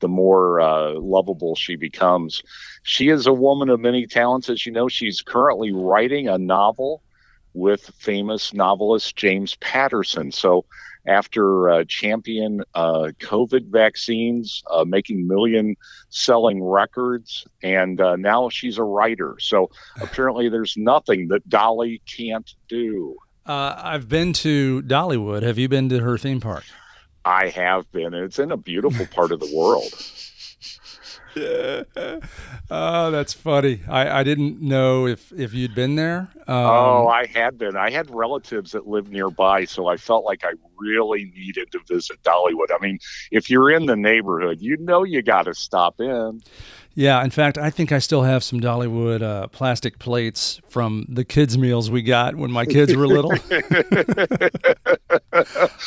the 0.00 0.08
more 0.08 0.60
uh, 0.60 0.94
lovable 0.94 1.54
she 1.54 1.76
becomes. 1.76 2.42
She 2.82 3.08
is 3.08 3.26
a 3.26 3.32
woman 3.32 3.68
of 3.68 3.80
many 3.80 4.06
talents. 4.06 4.48
As 4.48 4.66
you 4.66 4.72
know, 4.72 4.88
she's 4.88 5.22
currently 5.22 5.72
writing 5.72 6.28
a 6.28 6.38
novel 6.38 7.02
with 7.54 7.90
famous 7.98 8.52
novelist 8.52 9.16
James 9.16 9.56
Patterson. 9.56 10.30
So, 10.30 10.64
after 11.08 11.70
uh, 11.70 11.84
champion 11.86 12.62
uh, 12.74 13.12
COVID 13.20 13.70
vaccines, 13.70 14.62
uh, 14.70 14.84
making 14.84 15.26
million 15.26 15.76
selling 16.08 16.62
records, 16.62 17.46
and 17.62 18.00
uh, 18.00 18.16
now 18.16 18.48
she's 18.48 18.76
a 18.76 18.82
writer. 18.82 19.36
So, 19.38 19.70
apparently, 20.00 20.48
there's 20.48 20.76
nothing 20.76 21.28
that 21.28 21.48
Dolly 21.48 22.02
can't 22.06 22.52
do. 22.68 23.16
Uh, 23.46 23.74
I've 23.78 24.08
been 24.08 24.32
to 24.34 24.82
Dollywood. 24.82 25.42
Have 25.42 25.58
you 25.58 25.68
been 25.68 25.88
to 25.90 26.00
her 26.00 26.18
theme 26.18 26.40
park? 26.40 26.64
I 27.26 27.48
have 27.48 27.90
been. 27.90 28.14
It's 28.14 28.38
in 28.38 28.52
a 28.52 28.56
beautiful 28.56 29.04
part 29.06 29.32
of 29.32 29.40
the 29.40 29.52
world. 29.52 29.92
oh, 32.70 33.10
that's 33.10 33.32
funny. 33.32 33.80
I, 33.88 34.20
I 34.20 34.22
didn't 34.22 34.62
know 34.62 35.06
if, 35.06 35.32
if 35.32 35.52
you'd 35.52 35.74
been 35.74 35.96
there. 35.96 36.28
Um, 36.46 36.56
oh, 36.56 37.08
I 37.08 37.26
had 37.26 37.58
been. 37.58 37.76
I 37.76 37.90
had 37.90 38.08
relatives 38.10 38.72
that 38.72 38.86
lived 38.86 39.10
nearby, 39.10 39.64
so 39.64 39.88
I 39.88 39.96
felt 39.96 40.24
like 40.24 40.44
I 40.44 40.52
really 40.78 41.32
needed 41.36 41.72
to 41.72 41.80
visit 41.88 42.22
Dollywood. 42.22 42.68
I 42.72 42.78
mean, 42.80 43.00
if 43.32 43.50
you're 43.50 43.70
in 43.70 43.86
the 43.86 43.96
neighborhood, 43.96 44.60
you 44.60 44.76
know 44.78 45.02
you 45.02 45.20
got 45.20 45.42
to 45.42 45.54
stop 45.54 46.00
in. 46.00 46.42
Yeah, 46.96 47.22
in 47.22 47.28
fact, 47.28 47.58
I 47.58 47.68
think 47.68 47.92
I 47.92 47.98
still 47.98 48.22
have 48.22 48.42
some 48.42 48.58
Dollywood 48.58 49.20
uh, 49.20 49.48
plastic 49.48 49.98
plates 49.98 50.62
from 50.66 51.04
the 51.10 51.26
kids' 51.26 51.58
meals 51.58 51.90
we 51.90 52.00
got 52.00 52.36
when 52.36 52.50
my 52.50 52.64
kids 52.64 52.96
were 52.96 53.06
little. 53.06 53.32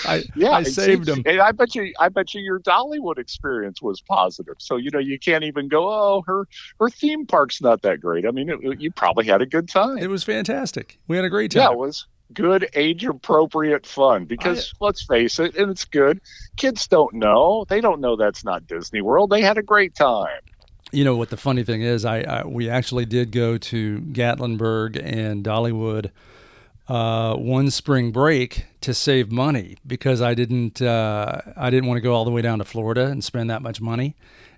I, 0.06 0.24
yeah, 0.36 0.52
I 0.52 0.62
saved 0.62 1.08
them. 1.08 1.24
And 1.26 1.42
I 1.42 1.52
bet 1.52 1.74
you, 1.74 1.92
I 2.00 2.10
bet 2.10 2.36
you, 2.36 2.42
your 2.42 2.60
Dollywood 2.60 3.18
experience 3.18 3.82
was 3.82 4.02
positive. 4.02 4.58
So 4.60 4.78
you 4.78 4.92
know, 4.92 5.00
you 5.00 5.18
can't 5.18 5.44
even 5.44 5.68
go, 5.68 5.90
oh, 5.90 6.24
her 6.28 6.48
her 6.80 6.92
theme 6.92 7.26
park's 7.26 7.60
not 7.60 7.82
that 7.82 8.02
great. 8.02 8.28
I 8.28 8.32
mean, 8.32 8.48
it, 8.50 8.80
you 8.80 8.92
probably 8.92 9.26
had 9.26 9.42
a 9.42 9.48
good 9.48 9.68
time. 9.68 9.98
It 9.98 10.12
was 10.12 10.24
fantastic. 10.24 11.00
We 11.08 11.16
had 11.16 11.26
a 11.26 11.30
great 11.30 11.50
time. 11.50 11.64
Yeah, 11.64 11.72
it 11.72 11.78
was 11.78 12.06
good 12.36 12.70
age 12.76 13.04
appropriate 13.04 13.88
fun 13.88 14.26
because 14.26 14.72
I, 14.80 14.86
let's 14.86 15.04
face 15.04 15.40
it 15.40 15.56
and 15.56 15.72
it's 15.72 15.86
good 15.86 16.22
kids 16.58 16.88
don't 16.88 17.16
know 17.16 17.66
they 17.68 17.82
don't 17.82 18.00
know 18.00 18.16
that's 18.16 18.44
not 18.44 18.68
disney 18.68 19.02
world 19.02 19.32
they 19.32 19.42
had 19.42 19.58
a 19.58 19.64
great 19.64 19.96
time 19.96 20.40
you 20.92 21.04
know 21.04 21.16
what 21.16 21.30
the 21.30 21.38
funny 21.38 21.64
thing 21.64 21.82
is, 21.82 22.06
I, 22.06 22.22
I 22.22 22.46
we 22.46 22.70
actually 22.70 23.06
did 23.06 23.32
go 23.32 23.58
to 23.58 24.00
Gatlinburg 24.00 25.02
and 25.04 25.44
Dollywood 25.44 26.12
uh, 26.90 27.36
one 27.36 27.70
spring 27.70 28.12
break 28.12 28.66
to 28.82 28.94
save 28.94 29.32
money 29.32 29.78
because 29.86 30.22
I 30.22 30.34
didn't 30.34 30.82
uh, 30.82 31.42
I 31.56 31.70
didn't 31.70 31.88
want 31.88 31.98
to 31.98 32.02
go 32.02 32.14
all 32.14 32.26
the 32.26 32.32
way 32.32 32.42
down 32.42 32.60
to 32.60 32.66
Florida 32.66 33.06
and 33.06 33.24
spend 33.24 33.50
that 33.50 33.62
much 33.62 33.80
money, 33.80 34.16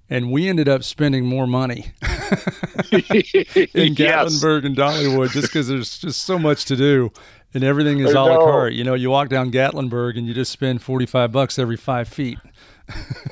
and 0.09 0.31
we 0.31 0.47
ended 0.47 0.69
up 0.69 0.83
spending 0.83 1.25
more 1.25 1.45
money 1.45 1.91
in 2.01 3.93
Gatlinburg 3.95 3.97
yes. 3.97 4.63
and 4.63 4.77
Dollywood 4.77 5.31
just 5.31 5.47
because 5.47 5.67
there's 5.67 5.99
just 5.99 6.23
so 6.23 6.39
much 6.39 6.65
to 6.65 6.75
do 6.77 7.11
and 7.53 7.63
everything 7.63 7.99
is 7.99 8.13
a 8.13 8.21
la 8.21 8.37
carte. 8.37 8.73
You 8.73 8.83
know, 8.83 8.93
you 8.93 9.09
walk 9.09 9.29
down 9.29 9.51
Gatlinburg 9.51 10.17
and 10.17 10.25
you 10.25 10.33
just 10.33 10.51
spend 10.51 10.81
forty 10.81 11.05
five 11.05 11.31
bucks 11.31 11.59
every 11.59 11.77
five 11.77 12.07
feet 12.07 12.39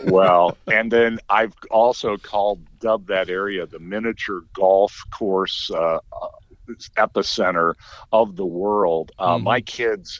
well, 0.05 0.57
and 0.67 0.91
then 0.91 1.19
I've 1.29 1.53
also 1.71 2.17
called 2.17 2.61
dubbed 2.79 3.07
that 3.07 3.29
area 3.29 3.65
the 3.65 3.79
miniature 3.79 4.43
golf 4.53 5.03
course 5.11 5.69
uh, 5.73 5.97
uh 5.97 6.27
epicenter 6.97 7.73
of 8.11 8.35
the 8.35 8.45
world. 8.45 9.11
Uh, 9.17 9.35
mm-hmm. 9.35 9.43
My 9.43 9.61
kids, 9.61 10.19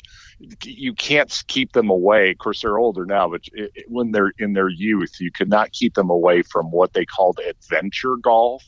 you 0.63 0.93
can't 0.93 1.43
keep 1.47 1.73
them 1.73 1.89
away. 1.89 2.31
Of 2.31 2.37
course, 2.39 2.61
they're 2.61 2.77
older 2.77 3.05
now, 3.05 3.29
but 3.29 3.41
it, 3.53 3.71
it, 3.75 3.85
when 3.87 4.11
they're 4.11 4.33
in 4.39 4.53
their 4.53 4.69
youth, 4.69 5.19
you 5.19 5.31
could 5.31 5.49
not 5.49 5.71
keep 5.71 5.93
them 5.93 6.09
away 6.09 6.41
from 6.41 6.71
what 6.71 6.93
they 6.93 7.05
called 7.05 7.39
adventure 7.47 8.15
golf. 8.15 8.63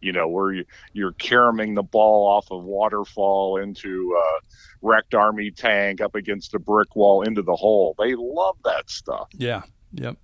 You 0.00 0.12
know, 0.12 0.28
where 0.28 0.52
you, 0.52 0.64
you're 0.92 1.12
caroming 1.12 1.74
the 1.74 1.82
ball 1.82 2.26
off 2.26 2.50
a 2.50 2.58
waterfall 2.58 3.58
into 3.58 4.16
a 4.16 4.40
wrecked 4.82 5.14
army 5.14 5.50
tank 5.50 6.00
up 6.00 6.14
against 6.14 6.54
a 6.54 6.58
brick 6.58 6.94
wall 6.94 7.22
into 7.22 7.42
the 7.42 7.56
hole. 7.56 7.94
They 7.98 8.14
love 8.14 8.56
that 8.64 8.90
stuff. 8.90 9.28
Yeah, 9.32 9.62
Yep. 9.92 10.16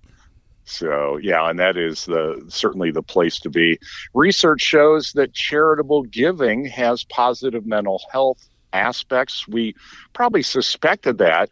So 0.65 1.17
yeah, 1.17 1.49
and 1.49 1.59
that 1.59 1.75
is 1.75 2.05
the 2.05 2.45
certainly 2.47 2.91
the 2.91 3.03
place 3.03 3.39
to 3.41 3.49
be. 3.49 3.79
Research 4.13 4.61
shows 4.61 5.11
that 5.13 5.33
charitable 5.33 6.03
giving 6.03 6.65
has 6.65 7.03
positive 7.03 7.65
mental 7.65 8.01
health 8.11 8.47
aspects. 8.71 9.47
We 9.47 9.75
probably 10.13 10.41
suspected 10.41 11.17
that, 11.17 11.49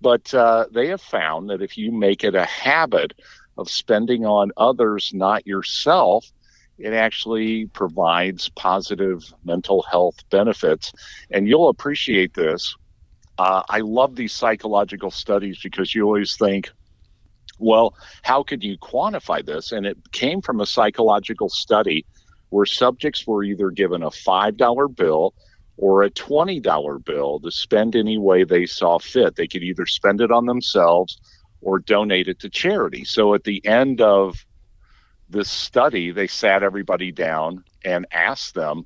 but 0.00 0.32
uh, 0.32 0.66
they 0.72 0.88
have 0.88 1.02
found 1.02 1.50
that 1.50 1.60
if 1.60 1.76
you 1.76 1.92
make 1.92 2.24
it 2.24 2.34
a 2.34 2.46
habit 2.46 3.12
of 3.58 3.70
spending 3.70 4.24
on 4.24 4.50
others, 4.56 5.12
not 5.12 5.46
yourself, 5.46 6.26
it 6.78 6.92
actually 6.92 7.66
provides 7.66 8.48
positive 8.50 9.22
mental 9.44 9.82
health 9.82 10.16
benefits. 10.30 10.92
And 11.30 11.48
you'll 11.48 11.68
appreciate 11.68 12.34
this. 12.34 12.74
Uh, 13.38 13.62
I 13.68 13.80
love 13.80 14.16
these 14.16 14.32
psychological 14.32 15.10
studies 15.10 15.60
because 15.62 15.94
you 15.94 16.04
always 16.04 16.36
think, 16.36 16.70
well, 17.58 17.94
how 18.22 18.42
could 18.42 18.62
you 18.64 18.78
quantify 18.78 19.44
this? 19.44 19.72
And 19.72 19.86
it 19.86 19.98
came 20.12 20.40
from 20.40 20.60
a 20.60 20.66
psychological 20.66 21.48
study 21.48 22.04
where 22.50 22.66
subjects 22.66 23.26
were 23.26 23.42
either 23.42 23.70
given 23.70 24.02
a 24.02 24.10
$5 24.10 24.96
bill 24.96 25.34
or 25.76 26.02
a 26.02 26.10
$20 26.10 27.04
bill 27.04 27.40
to 27.40 27.50
spend 27.50 27.96
any 27.96 28.18
way 28.18 28.44
they 28.44 28.66
saw 28.66 28.98
fit. 28.98 29.36
They 29.36 29.48
could 29.48 29.62
either 29.62 29.86
spend 29.86 30.20
it 30.20 30.30
on 30.30 30.46
themselves 30.46 31.18
or 31.60 31.78
donate 31.80 32.28
it 32.28 32.38
to 32.40 32.50
charity. 32.50 33.04
So 33.04 33.34
at 33.34 33.44
the 33.44 33.64
end 33.66 34.00
of 34.00 34.44
this 35.28 35.50
study, 35.50 36.10
they 36.10 36.26
sat 36.26 36.62
everybody 36.62 37.12
down 37.12 37.64
and 37.84 38.06
asked 38.12 38.54
them, 38.54 38.84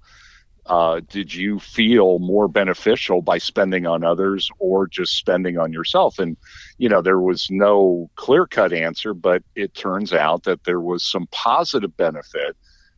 uh, 0.67 1.01
did 1.09 1.35
you 1.35 1.59
feel 1.59 2.19
more 2.19 2.47
beneficial 2.47 3.23
by 3.23 3.39
spending 3.39 3.87
on 3.87 4.05
others 4.05 4.51
or 4.59 4.87
just 4.87 5.17
spending 5.17 5.57
on 5.57 5.73
yourself? 5.73 6.19
And, 6.19 6.37
you 6.77 6.91
know, 6.91 7.01
there 7.01 7.21
was 7.21 7.51
no 7.51 8.11
clear 8.17 8.47
cut 8.47 8.73
answer, 8.75 9.15
but 9.15 9.43
it 9.55 9.75
turns 9.75 10.13
out 10.13 10.43
that 10.45 10.65
there 10.65 10.81
was 10.81 11.03
some 11.03 11.27
positive 11.33 11.97
benefit 11.97 12.55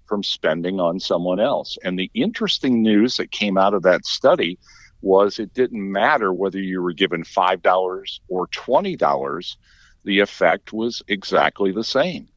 from 0.06 0.24
spending 0.24 0.80
on 0.80 0.98
someone 0.98 1.38
else. 1.38 1.78
And 1.84 1.96
the 1.96 2.10
interesting 2.12 2.82
news 2.82 3.16
that 3.18 3.30
came 3.30 3.56
out 3.56 3.74
of 3.74 3.84
that 3.84 4.04
study 4.04 4.58
was 5.00 5.38
it 5.38 5.54
didn't 5.54 5.92
matter 5.92 6.32
whether 6.32 6.58
you 6.58 6.82
were 6.82 6.92
given 6.92 7.22
$5 7.22 8.20
or 8.28 8.46
$20, 8.48 9.56
the 10.04 10.18
effect 10.18 10.72
was 10.72 11.02
exactly 11.06 11.70
the 11.70 11.84
same. 11.84 12.28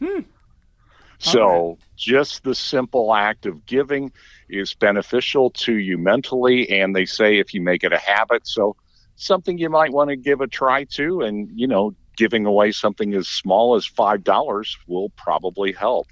Hmm. 0.00 0.20
So, 1.18 1.70
right. 1.70 1.76
just 1.96 2.44
the 2.44 2.54
simple 2.54 3.12
act 3.12 3.46
of 3.46 3.66
giving 3.66 4.12
is 4.48 4.74
beneficial 4.74 5.50
to 5.50 5.74
you 5.74 5.98
mentally. 5.98 6.70
And 6.70 6.94
they 6.94 7.06
say 7.06 7.38
if 7.38 7.52
you 7.54 7.60
make 7.60 7.82
it 7.82 7.92
a 7.92 7.98
habit, 7.98 8.46
so 8.46 8.76
something 9.16 9.58
you 9.58 9.68
might 9.68 9.92
want 9.92 10.10
to 10.10 10.16
give 10.16 10.40
a 10.40 10.46
try 10.46 10.84
to. 10.84 11.22
And, 11.22 11.50
you 11.52 11.66
know, 11.66 11.94
giving 12.16 12.46
away 12.46 12.72
something 12.72 13.14
as 13.14 13.28
small 13.28 13.74
as 13.74 13.88
$5 13.88 14.76
will 14.86 15.10
probably 15.10 15.72
help. 15.72 16.06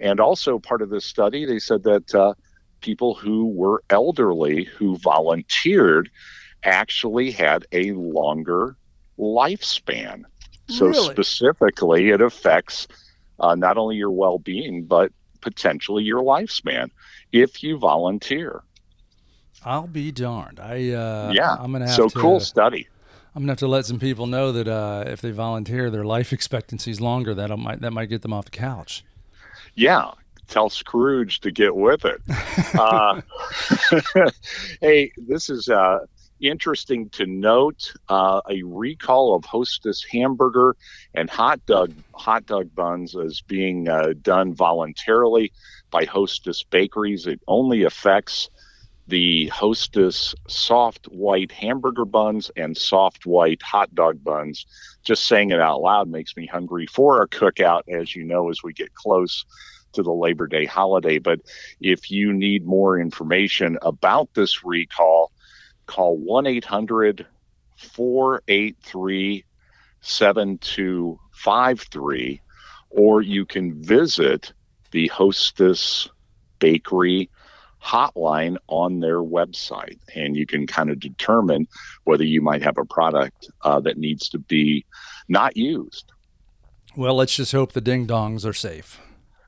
And 0.00 0.20
also, 0.20 0.58
part 0.58 0.82
of 0.82 0.90
this 0.90 1.04
study, 1.04 1.44
they 1.44 1.58
said 1.58 1.84
that 1.84 2.14
uh, 2.14 2.34
people 2.80 3.14
who 3.14 3.46
were 3.46 3.82
elderly 3.90 4.64
who 4.64 4.96
volunteered 4.98 6.10
actually 6.64 7.30
had 7.30 7.66
a 7.72 7.92
longer 7.92 8.76
lifespan. 9.18 10.22
So, 10.68 10.86
really? 10.86 11.10
specifically, 11.12 12.10
it 12.10 12.20
affects 12.20 12.86
uh, 13.40 13.54
not 13.54 13.78
only 13.78 13.96
your 13.96 14.10
well 14.10 14.38
being, 14.38 14.84
but 14.84 15.12
potentially 15.40 16.04
your 16.04 16.22
lifespan 16.22 16.90
if 17.32 17.62
you 17.62 17.78
volunteer. 17.78 18.62
I'll 19.64 19.86
be 19.86 20.12
darned. 20.12 20.60
I 20.60 20.90
uh, 20.90 21.32
yeah. 21.34 21.56
I'm 21.58 21.72
gonna 21.72 21.86
have 21.86 21.96
so 21.96 22.08
to, 22.08 22.18
cool 22.18 22.40
study. 22.40 22.88
I'm 23.34 23.42
gonna 23.42 23.52
have 23.52 23.58
to 23.58 23.68
let 23.68 23.86
some 23.86 23.98
people 23.98 24.26
know 24.26 24.52
that 24.52 24.68
uh, 24.68 25.04
if 25.06 25.20
they 25.20 25.30
volunteer, 25.30 25.90
their 25.90 26.04
life 26.04 26.32
expectancy 26.32 26.90
is 26.90 27.00
longer. 27.00 27.34
That 27.34 27.56
might 27.56 27.80
that 27.80 27.92
might 27.92 28.06
get 28.06 28.22
them 28.22 28.32
off 28.32 28.44
the 28.46 28.50
couch. 28.50 29.04
Yeah, 29.74 30.12
tell 30.48 30.70
Scrooge 30.70 31.40
to 31.40 31.50
get 31.50 31.74
with 31.74 32.04
it. 32.04 32.20
uh, 32.78 33.20
hey, 34.80 35.12
this 35.16 35.50
is 35.50 35.68
uh, 35.68 36.00
interesting 36.40 37.08
to 37.10 37.26
note. 37.26 37.92
Uh, 38.08 38.40
a 38.48 38.62
recall 38.62 39.34
of 39.34 39.44
Hostess 39.44 40.04
hamburger 40.04 40.76
and 41.14 41.28
hot 41.28 41.64
dog 41.66 41.92
hot 42.14 42.46
dog 42.46 42.74
buns 42.74 43.14
is 43.14 43.40
being 43.40 43.88
uh, 43.88 44.14
done 44.22 44.54
voluntarily 44.54 45.52
by 45.90 46.04
Hostess 46.04 46.62
bakeries. 46.62 47.26
It 47.26 47.40
only 47.48 47.84
affects 47.84 48.50
the 49.06 49.46
Hostess 49.46 50.34
soft 50.48 51.06
white 51.06 51.50
hamburger 51.50 52.04
buns 52.04 52.50
and 52.56 52.76
soft 52.76 53.24
white 53.24 53.62
hot 53.62 53.94
dog 53.94 54.22
buns. 54.22 54.66
Just 55.02 55.26
saying 55.26 55.50
it 55.50 55.60
out 55.60 55.80
loud 55.80 56.08
makes 56.08 56.36
me 56.36 56.46
hungry 56.46 56.86
for 56.86 57.22
a 57.22 57.28
cookout, 57.28 57.82
as 57.88 58.14
you 58.14 58.24
know, 58.24 58.50
as 58.50 58.62
we 58.62 58.72
get 58.74 58.94
close 58.94 59.44
to 59.92 60.02
the 60.02 60.12
Labor 60.12 60.46
Day 60.46 60.66
holiday. 60.66 61.18
But 61.18 61.40
if 61.80 62.10
you 62.10 62.32
need 62.34 62.66
more 62.66 62.98
information 63.00 63.78
about 63.80 64.34
this 64.34 64.62
recall, 64.62 65.32
call 65.88 66.16
1 66.16 66.46
800 66.46 67.26
483 67.76 69.44
7253 70.00 72.40
or 72.90 73.20
you 73.20 73.44
can 73.44 73.82
visit 73.82 74.52
the 74.92 75.08
Hostess 75.08 76.08
Bakery 76.58 77.30
hotline 77.82 78.56
on 78.66 79.00
their 79.00 79.18
website, 79.18 79.98
and 80.14 80.36
you 80.36 80.46
can 80.46 80.66
kind 80.66 80.90
of 80.90 80.98
determine 80.98 81.68
whether 82.04 82.24
you 82.24 82.42
might 82.42 82.62
have 82.62 82.78
a 82.78 82.84
product 82.84 83.50
uh, 83.62 83.80
that 83.80 83.96
needs 83.96 84.28
to 84.30 84.38
be 84.38 84.84
not 85.28 85.56
used. 85.56 86.12
Well, 86.96 87.14
let's 87.14 87.36
just 87.36 87.52
hope 87.52 87.72
the 87.72 87.80
ding 87.80 88.06
dongs 88.06 88.44
are 88.44 88.52
safe. 88.52 89.00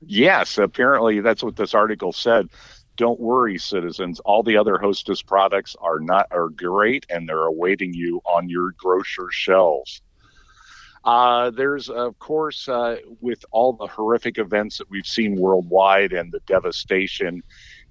Yes, 0.05 0.57
apparently 0.57 1.19
that's 1.19 1.43
what 1.43 1.57
this 1.57 1.73
article 1.73 2.13
said. 2.13 2.49
Don't 3.01 3.19
worry, 3.19 3.57
citizens. 3.57 4.19
All 4.19 4.43
the 4.43 4.57
other 4.57 4.77
Hostess 4.77 5.23
products 5.23 5.75
are 5.81 5.99
not 5.99 6.27
are 6.29 6.49
great, 6.49 7.03
and 7.09 7.27
they're 7.27 7.47
awaiting 7.47 7.95
you 7.95 8.21
on 8.25 8.47
your 8.47 8.73
grocer 8.77 9.25
shelves. 9.31 10.03
Uh, 11.03 11.49
there's, 11.49 11.89
of 11.89 12.19
course, 12.19 12.69
uh, 12.69 12.97
with 13.19 13.43
all 13.49 13.73
the 13.73 13.87
horrific 13.87 14.37
events 14.37 14.77
that 14.77 14.87
we've 14.91 15.07
seen 15.07 15.35
worldwide 15.35 16.13
and 16.13 16.31
the 16.31 16.41
devastation 16.41 17.41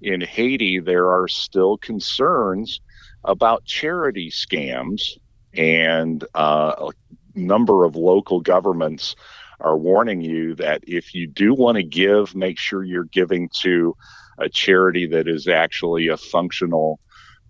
in 0.01 0.21
Haiti, 0.21 0.79
there 0.79 1.11
are 1.11 1.27
still 1.27 1.75
concerns 1.75 2.79
about 3.25 3.65
charity 3.65 4.31
scams, 4.31 5.17
and 5.53 6.23
uh, 6.35 6.89
a 6.89 7.37
number 7.37 7.83
of 7.83 7.97
local 7.97 8.39
governments 8.39 9.17
are 9.59 9.77
warning 9.77 10.21
you 10.21 10.55
that 10.55 10.85
if 10.87 11.13
you 11.13 11.27
do 11.27 11.53
want 11.53 11.75
to 11.75 11.83
give, 11.83 12.33
make 12.33 12.57
sure 12.57 12.81
you're 12.81 13.03
giving 13.03 13.49
to 13.61 13.93
a 14.37 14.49
charity 14.49 15.07
that 15.07 15.27
is 15.27 15.47
actually 15.47 16.07
a 16.07 16.17
functional 16.17 16.99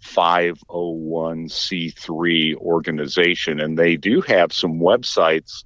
501c3 0.04 2.56
organization. 2.56 3.60
And 3.60 3.78
they 3.78 3.98
do 3.98 4.22
have 4.22 4.52
some 4.52 4.80
websites 4.80 5.64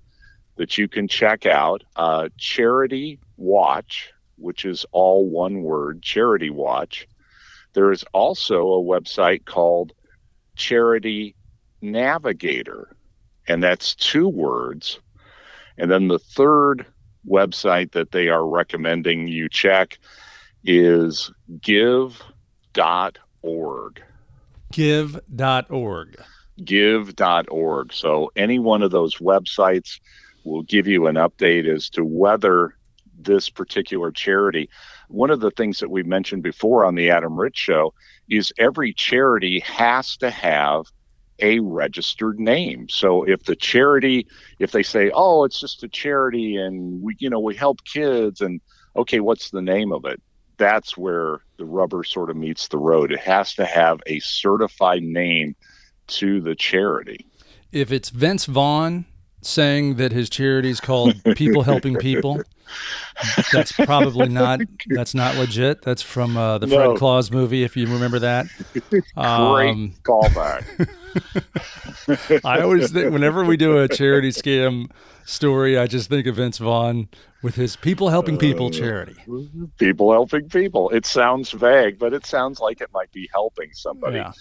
that 0.57 0.77
you 0.77 0.87
can 0.87 1.07
check 1.07 1.45
out. 1.45 1.83
Uh, 1.95 2.29
Charity 2.37 3.19
Watch, 3.37 4.11
which 4.37 4.65
is 4.65 4.85
all 4.91 5.29
one 5.29 5.61
word, 5.61 6.01
Charity 6.01 6.49
Watch. 6.49 7.07
There 7.73 7.91
is 7.91 8.03
also 8.13 8.61
a 8.61 8.81
website 8.81 9.45
called 9.45 9.93
Charity 10.55 11.35
Navigator, 11.81 12.95
and 13.47 13.61
that's 13.61 13.95
two 13.95 14.29
words. 14.29 14.99
And 15.77 15.91
then 15.91 16.07
the 16.07 16.19
third 16.19 16.85
website 17.27 17.91
that 17.91 18.11
they 18.11 18.29
are 18.29 18.47
recommending 18.47 19.27
you 19.27 19.49
check 19.49 19.99
is 20.65 21.31
give.org. 21.61 22.21
Give.org. 24.71 26.17
Give.org. 26.63 27.93
So 27.93 28.31
any 28.35 28.59
one 28.59 28.81
of 28.81 28.91
those 28.91 29.17
websites 29.17 29.99
will 30.43 30.63
give 30.63 30.87
you 30.87 31.07
an 31.07 31.15
update 31.15 31.67
as 31.67 31.89
to 31.91 32.03
whether 32.03 32.75
this 33.17 33.49
particular 33.49 34.11
charity. 34.11 34.69
One 35.07 35.31
of 35.31 35.39
the 35.39 35.51
things 35.51 35.79
that 35.79 35.89
we 35.89 36.03
mentioned 36.03 36.43
before 36.43 36.85
on 36.85 36.95
the 36.95 37.09
Adam 37.09 37.37
Ritz 37.37 37.59
show 37.59 37.93
is 38.29 38.53
every 38.57 38.93
charity 38.93 39.59
has 39.61 40.17
to 40.17 40.29
have 40.29 40.85
a 41.39 41.59
registered 41.59 42.39
name. 42.39 42.87
So 42.89 43.23
if 43.23 43.43
the 43.43 43.55
charity, 43.55 44.27
if 44.59 44.71
they 44.71 44.83
say, 44.83 45.11
"Oh, 45.13 45.43
it's 45.43 45.59
just 45.59 45.83
a 45.83 45.89
charity 45.89 46.55
and 46.55 47.01
we, 47.01 47.15
you 47.19 47.29
know, 47.29 47.39
we 47.39 47.55
help 47.55 47.83
kids," 47.83 48.41
and 48.41 48.61
okay, 48.95 49.19
what's 49.19 49.49
the 49.49 49.61
name 49.61 49.91
of 49.91 50.05
it? 50.05 50.21
That's 50.57 50.97
where 50.97 51.39
the 51.57 51.65
rubber 51.65 52.03
sort 52.03 52.29
of 52.29 52.37
meets 52.37 52.67
the 52.67 52.77
road. 52.77 53.11
It 53.11 53.19
has 53.19 53.55
to 53.55 53.65
have 53.65 54.01
a 54.05 54.19
certified 54.19 55.03
name 55.03 55.55
to 56.07 56.41
the 56.41 56.55
charity. 56.55 57.25
If 57.71 57.91
it's 57.91 58.09
Vince 58.09 58.45
Vaughn 58.45 59.05
saying 59.45 59.95
that 59.95 60.11
his 60.11 60.29
charity 60.29 60.69
is 60.69 60.79
called 60.79 61.15
People 61.35 61.63
Helping 61.63 61.95
People, 61.95 62.41
that's 63.51 63.71
probably 63.71 64.27
not 64.29 64.59
that's 64.87 65.13
not 65.13 65.35
legit. 65.35 65.81
That's 65.81 66.01
from 66.01 66.37
uh, 66.37 66.57
the 66.57 66.67
Fred 66.67 66.97
Claus 66.97 67.31
movie, 67.31 67.63
if 67.63 67.77
you 67.77 67.87
remember 67.87 68.19
that. 68.19 68.47
Great 68.73 69.03
um, 69.15 69.93
callback. 70.03 70.89
I 72.45 72.61
always 72.61 72.91
think 72.91 73.13
whenever 73.13 73.45
we 73.45 73.57
do 73.57 73.77
a 73.77 73.87
charity 73.87 74.29
scam 74.29 74.91
story, 75.25 75.77
I 75.77 75.87
just 75.87 76.09
think 76.09 76.27
of 76.27 76.35
Vince 76.35 76.57
Vaughn 76.57 77.07
with 77.41 77.55
his 77.55 77.75
People 77.75 78.09
Helping 78.09 78.37
People 78.37 78.67
uh, 78.67 78.71
charity. 78.71 79.15
People 79.77 80.11
helping 80.11 80.49
people. 80.49 80.89
It 80.89 81.05
sounds 81.05 81.51
vague, 81.51 81.99
but 81.99 82.13
it 82.13 82.25
sounds 82.25 82.59
like 82.59 82.81
it 82.81 82.89
might 82.93 83.11
be 83.11 83.29
helping 83.31 83.71
somebody. 83.73 84.17
Yeah. 84.17 84.33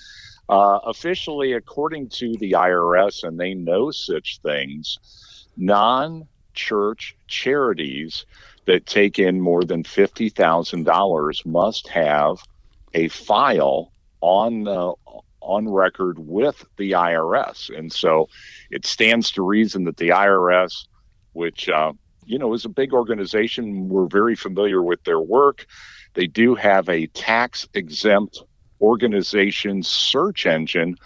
Uh, 0.48 0.78
officially, 0.84 1.54
according 1.54 2.08
to 2.08 2.34
the 2.38 2.52
IRS, 2.52 3.24
and 3.24 3.38
they 3.38 3.54
know 3.54 3.90
such 3.90 4.40
things, 4.42 5.46
non 5.56 6.26
church 6.52 7.16
charities 7.26 8.26
that 8.66 8.86
take 8.86 9.18
in 9.18 9.40
more 9.40 9.64
than 9.64 9.82
$50,000 9.82 11.46
must 11.46 11.88
have 11.88 12.38
a 12.94 13.08
file 13.08 13.92
on 14.20 14.64
the 14.64 14.94
on 15.40 15.68
record 15.68 16.18
with 16.18 16.64
the 16.78 16.92
IRS. 16.92 17.76
And 17.76 17.92
so 17.92 18.28
it 18.70 18.86
stands 18.86 19.30
to 19.32 19.42
reason 19.42 19.84
that 19.84 19.98
the 19.98 20.08
IRS, 20.08 20.86
which 21.34 21.68
uh, 21.68 21.92
you 22.24 22.38
know 22.38 22.54
is 22.54 22.64
a 22.64 22.70
big 22.70 22.94
organization, 22.94 23.88
we're 23.88 24.06
very 24.06 24.36
familiar 24.36 24.82
with 24.82 25.04
their 25.04 25.20
work. 25.20 25.66
They 26.14 26.26
do 26.26 26.54
have 26.54 26.88
a 26.88 27.06
tax 27.08 27.68
exempt 27.74 28.42
organization 28.84 29.82
search 29.82 30.44
engine 30.46 30.96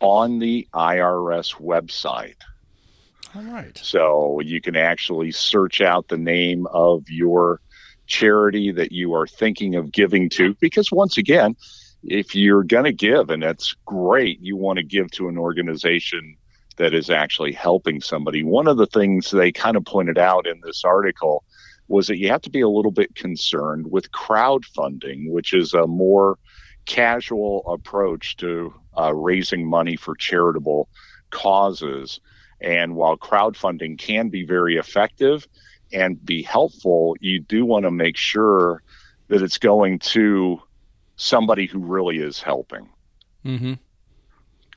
on 0.00 0.38
the 0.38 0.68
IRS 0.74 1.54
website. 1.56 2.36
All 3.34 3.42
right. 3.42 3.76
So 3.78 4.40
you 4.40 4.60
can 4.60 4.76
actually 4.76 5.32
search 5.32 5.80
out 5.80 6.08
the 6.08 6.18
name 6.18 6.66
of 6.66 7.08
your 7.08 7.60
charity 8.06 8.70
that 8.72 8.92
you 8.92 9.14
are 9.14 9.26
thinking 9.26 9.74
of 9.74 9.90
giving 9.90 10.28
to, 10.30 10.54
because 10.60 10.92
once 10.92 11.16
again, 11.16 11.56
if 12.02 12.34
you're 12.34 12.62
going 12.62 12.84
to 12.84 12.92
give, 12.92 13.30
and 13.30 13.42
that's 13.42 13.74
great, 13.86 14.38
you 14.40 14.56
want 14.56 14.76
to 14.76 14.84
give 14.84 15.10
to 15.12 15.28
an 15.28 15.38
organization 15.38 16.36
that 16.76 16.92
is 16.92 17.08
actually 17.08 17.52
helping 17.52 18.00
somebody. 18.00 18.44
One 18.44 18.68
of 18.68 18.76
the 18.76 18.86
things 18.86 19.30
they 19.30 19.52
kind 19.52 19.76
of 19.76 19.84
pointed 19.86 20.18
out 20.18 20.46
in 20.46 20.60
this 20.62 20.84
article 20.84 21.44
was 21.88 22.06
that 22.08 22.18
you 22.18 22.28
have 22.28 22.42
to 22.42 22.50
be 22.50 22.60
a 22.60 22.68
little 22.68 22.90
bit 22.90 23.14
concerned 23.14 23.90
with 23.90 24.12
crowdfunding, 24.12 25.30
which 25.30 25.52
is 25.52 25.72
a 25.72 25.86
more 25.86 26.38
casual 26.86 27.64
approach 27.66 28.36
to 28.38 28.74
uh, 28.98 29.12
raising 29.14 29.68
money 29.68 29.96
for 29.96 30.14
charitable 30.14 30.88
causes. 31.30 32.20
And 32.60 32.94
while 32.94 33.16
crowdfunding 33.16 33.98
can 33.98 34.28
be 34.28 34.44
very 34.44 34.76
effective 34.76 35.46
and 35.92 36.24
be 36.24 36.42
helpful, 36.42 37.16
you 37.20 37.40
do 37.40 37.64
want 37.64 37.84
to 37.84 37.90
make 37.90 38.16
sure 38.16 38.82
that 39.28 39.42
it's 39.42 39.58
going 39.58 39.98
to 40.00 40.60
somebody 41.16 41.66
who 41.66 41.78
really 41.78 42.18
is 42.18 42.40
helping. 42.40 42.88
Mm-hmm. 43.44 43.74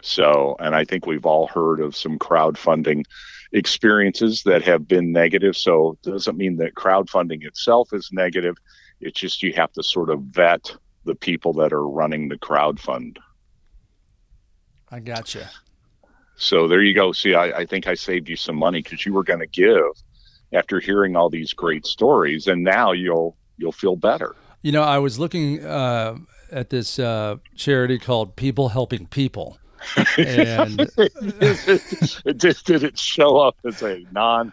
So, 0.01 0.55
and 0.59 0.75
I 0.75 0.85
think 0.85 1.05
we've 1.05 1.25
all 1.25 1.47
heard 1.47 1.79
of 1.79 1.95
some 1.95 2.19
crowdfunding 2.19 3.03
experiences 3.51 4.43
that 4.43 4.61
have 4.63 4.87
been 4.87 5.11
negative. 5.11 5.57
So, 5.57 5.97
it 6.03 6.11
doesn't 6.11 6.37
mean 6.37 6.57
that 6.57 6.75
crowdfunding 6.75 7.45
itself 7.45 7.89
is 7.93 8.09
negative. 8.11 8.55
It's 8.99 9.19
just 9.19 9.43
you 9.43 9.53
have 9.53 9.71
to 9.73 9.83
sort 9.83 10.09
of 10.09 10.21
vet 10.21 10.75
the 11.07 11.15
people 11.15 11.53
that 11.53 11.73
are 11.73 11.87
running 11.87 12.29
the 12.29 12.37
crowd 12.37 12.79
fund. 12.79 13.17
I 14.91 14.99
gotcha. 14.99 15.49
So 16.35 16.67
there 16.67 16.83
you 16.83 16.93
go. 16.93 17.11
See, 17.11 17.33
I, 17.33 17.59
I 17.59 17.65
think 17.65 17.87
I 17.87 17.95
saved 17.95 18.29
you 18.29 18.35
some 18.35 18.55
money 18.55 18.81
because 18.81 19.05
you 19.05 19.13
were 19.13 19.23
going 19.23 19.39
to 19.39 19.47
give 19.47 19.81
after 20.53 20.79
hearing 20.79 21.15
all 21.15 21.29
these 21.29 21.51
great 21.53 21.85
stories, 21.85 22.47
and 22.47 22.63
now 22.63 22.91
you'll 22.91 23.35
you'll 23.57 23.71
feel 23.71 23.95
better. 23.95 24.35
You 24.61 24.71
know, 24.71 24.83
I 24.83 24.99
was 24.99 25.17
looking 25.17 25.65
uh, 25.65 26.17
at 26.51 26.69
this 26.69 26.99
uh, 26.99 27.37
charity 27.55 27.97
called 27.97 28.35
People 28.35 28.69
Helping 28.69 29.07
People. 29.07 29.57
And 30.17 30.89
it 30.97 32.37
just 32.37 32.65
didn't 32.65 32.97
show 32.97 33.37
up 33.37 33.57
as 33.65 33.81
a 33.81 34.05
non 34.11 34.51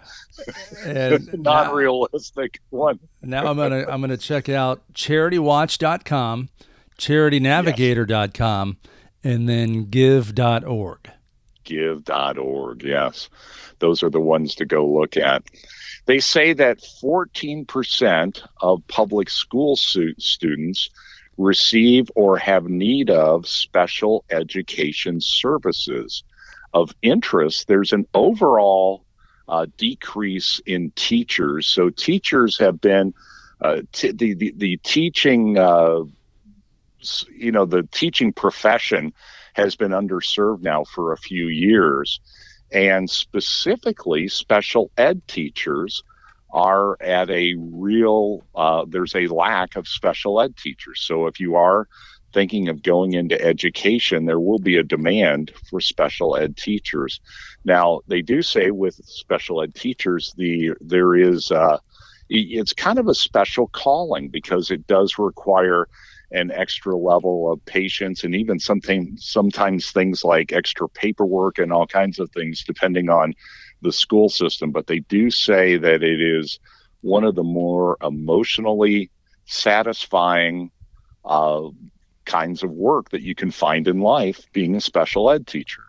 non 1.33 1.75
realistic 1.75 2.61
one. 2.71 2.99
now 3.23 3.47
I'm 3.47 3.57
gonna 3.57 3.85
I'm 3.89 4.01
gonna 4.01 4.17
check 4.17 4.49
out 4.49 4.83
charitywatch.com, 4.95 6.49
charitynavigator.com, 6.99 8.77
and 9.23 9.49
then 9.49 9.85
give.org 9.91 11.11
give.org. 11.65 12.83
Yes, 12.85 13.29
those 13.81 14.03
are 14.03 14.11
the 14.11 14.21
ones 14.21 14.55
to 14.57 14.65
go 14.65 14.87
look 14.87 15.17
at. 15.17 15.43
They 16.07 16.21
say 16.21 16.53
that 16.53 16.81
14% 17.03 18.43
of 18.61 18.87
public 18.89 19.31
school 19.31 19.77
students 19.77 20.91
receive 21.37 22.11
or 22.15 22.39
have 22.39 22.65
need 22.65 23.11
of 23.11 23.47
special 23.47 24.25
education 24.31 25.21
services. 25.21 26.25
Of 26.73 26.95
interest, 27.03 27.69
there's 27.69 27.93
an 27.93 28.07
overall 28.15 29.05
uh, 29.49 29.67
decrease 29.77 30.61
in 30.67 30.91
teachers. 30.93 31.67
So, 31.67 31.91
teachers 31.91 32.59
have 32.59 32.81
been 32.81 33.15
uh, 33.61 33.83
t- 33.93 34.13
the, 34.13 34.35
the, 34.35 34.55
the 34.57 34.77
teaching, 34.79 35.57
uh, 35.57 36.01
you 37.37 37.53
know, 37.53 37.65
the 37.65 37.85
teaching 37.85 38.33
profession 38.33 39.13
has 39.55 39.77
been 39.77 39.93
underserved 39.93 40.63
now 40.63 40.85
for 40.85 41.13
a 41.13 41.17
few 41.17 41.47
years. 41.47 42.21
And 42.73 43.09
specifically, 43.09 44.27
special 44.29 44.91
ed 44.97 45.27
teachers 45.29 46.03
are 46.55 46.97
at 47.03 47.29
a 47.31 47.55
real, 47.59 48.47
uh, 48.55 48.85
there's 48.89 49.15
a 49.17 49.27
lack 49.27 49.77
of 49.77 49.89
special 49.89 50.41
ed 50.41 50.57
teachers. 50.57 51.01
So 51.03 51.27
if 51.27 51.41
you 51.41 51.57
are 51.57 51.89
thinking 52.33 52.69
of 52.69 52.83
going 52.83 53.13
into 53.13 53.41
education, 53.41 54.25
there 54.25 54.41
will 54.41 54.61
be 54.61 54.77
a 54.77 54.85
demand 54.85 55.53
for 55.69 55.81
special 55.81 56.37
ed 56.37 56.57
teachers. 56.57 57.21
Now, 57.65 58.01
they 58.07 58.23
do 58.23 58.41
say 58.41 58.71
with 58.71 58.95
special 59.05 59.63
ed 59.63 59.75
teachers, 59.75 60.33
the 60.37 60.73
there 60.81 61.17
is 61.17 61.51
uh, 61.51 61.79
it's 62.29 62.73
kind 62.73 62.99
of 62.99 63.09
a 63.09 63.15
special 63.15 63.69
calling 63.69 64.29
because 64.29 64.71
it 64.71 64.87
does 64.87 65.19
require 65.19 65.89
an 66.31 66.51
extra 66.51 66.97
level 66.97 67.53
of 67.53 67.65
patience 67.65 68.25
and 68.25 68.35
even 68.35 68.59
something 68.59 69.15
sometimes 69.19 69.93
things 69.93 70.25
like 70.25 70.53
extra 70.53 70.89
paperwork 70.89 71.59
and 71.59 71.73
all 71.73 71.87
kinds 71.87 72.19
of 72.19 72.31
things 72.31 72.65
depending 72.65 73.09
on 73.09 73.35
the 73.85 73.93
school 73.93 74.29
system. 74.29 74.73
But 74.73 74.89
they 74.89 74.99
do 74.99 75.31
say 75.31 75.77
that 75.77 76.03
it 76.03 76.21
is 76.21 76.59
one 77.03 77.23
of 77.23 77.35
the 77.35 77.45
more 77.45 77.97
emotionally 78.03 79.11
satisfying 79.45 80.71
uh, 81.25 81.69
kinds 82.25 82.63
of 82.63 82.71
work 82.71 83.11
that 83.11 83.23
you 83.23 83.35
can 83.35 83.51
find 83.51 83.87
in 83.87 84.01
life 84.01 84.47
being 84.53 84.75
a 84.75 84.81
special 84.81 85.31
ed 85.31 85.47
teacher. 85.47 85.83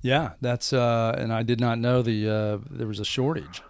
Yeah, 0.00 0.32
that's 0.40 0.72
uh, 0.72 1.14
and 1.18 1.32
I 1.32 1.42
did 1.42 1.60
not 1.60 1.78
know 1.78 2.02
the 2.02 2.28
uh, 2.28 2.58
there 2.70 2.86
was 2.86 3.00
a 3.00 3.04
shortage. 3.04 3.62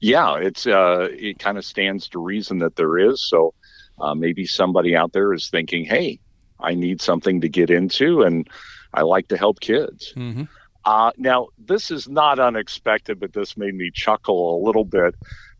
Yeah, 0.00 0.36
it's 0.36 0.66
uh, 0.66 1.08
it 1.10 1.38
kind 1.38 1.58
of 1.58 1.64
stands 1.64 2.08
to 2.10 2.20
reason 2.20 2.58
that 2.60 2.76
there 2.76 2.98
is. 2.98 3.20
So 3.28 3.52
uh, 4.00 4.14
maybe 4.14 4.46
somebody 4.46 4.96
out 4.96 5.12
there 5.12 5.34
is 5.34 5.50
thinking, 5.50 5.84
"Hey, 5.84 6.20
I 6.60 6.74
need 6.74 7.02
something 7.02 7.40
to 7.42 7.48
get 7.48 7.68
into, 7.68 8.22
and 8.22 8.48
I 8.94 9.02
like 9.02 9.28
to 9.28 9.36
help 9.36 9.60
kids." 9.60 10.14
Mm-hmm. 10.16 10.44
Uh, 10.88 11.10
now, 11.18 11.48
this 11.58 11.90
is 11.90 12.08
not 12.08 12.38
unexpected, 12.38 13.20
but 13.20 13.34
this 13.34 13.58
made 13.58 13.74
me 13.74 13.90
chuckle 13.90 14.56
a 14.56 14.64
little 14.64 14.86
bit. 14.86 15.14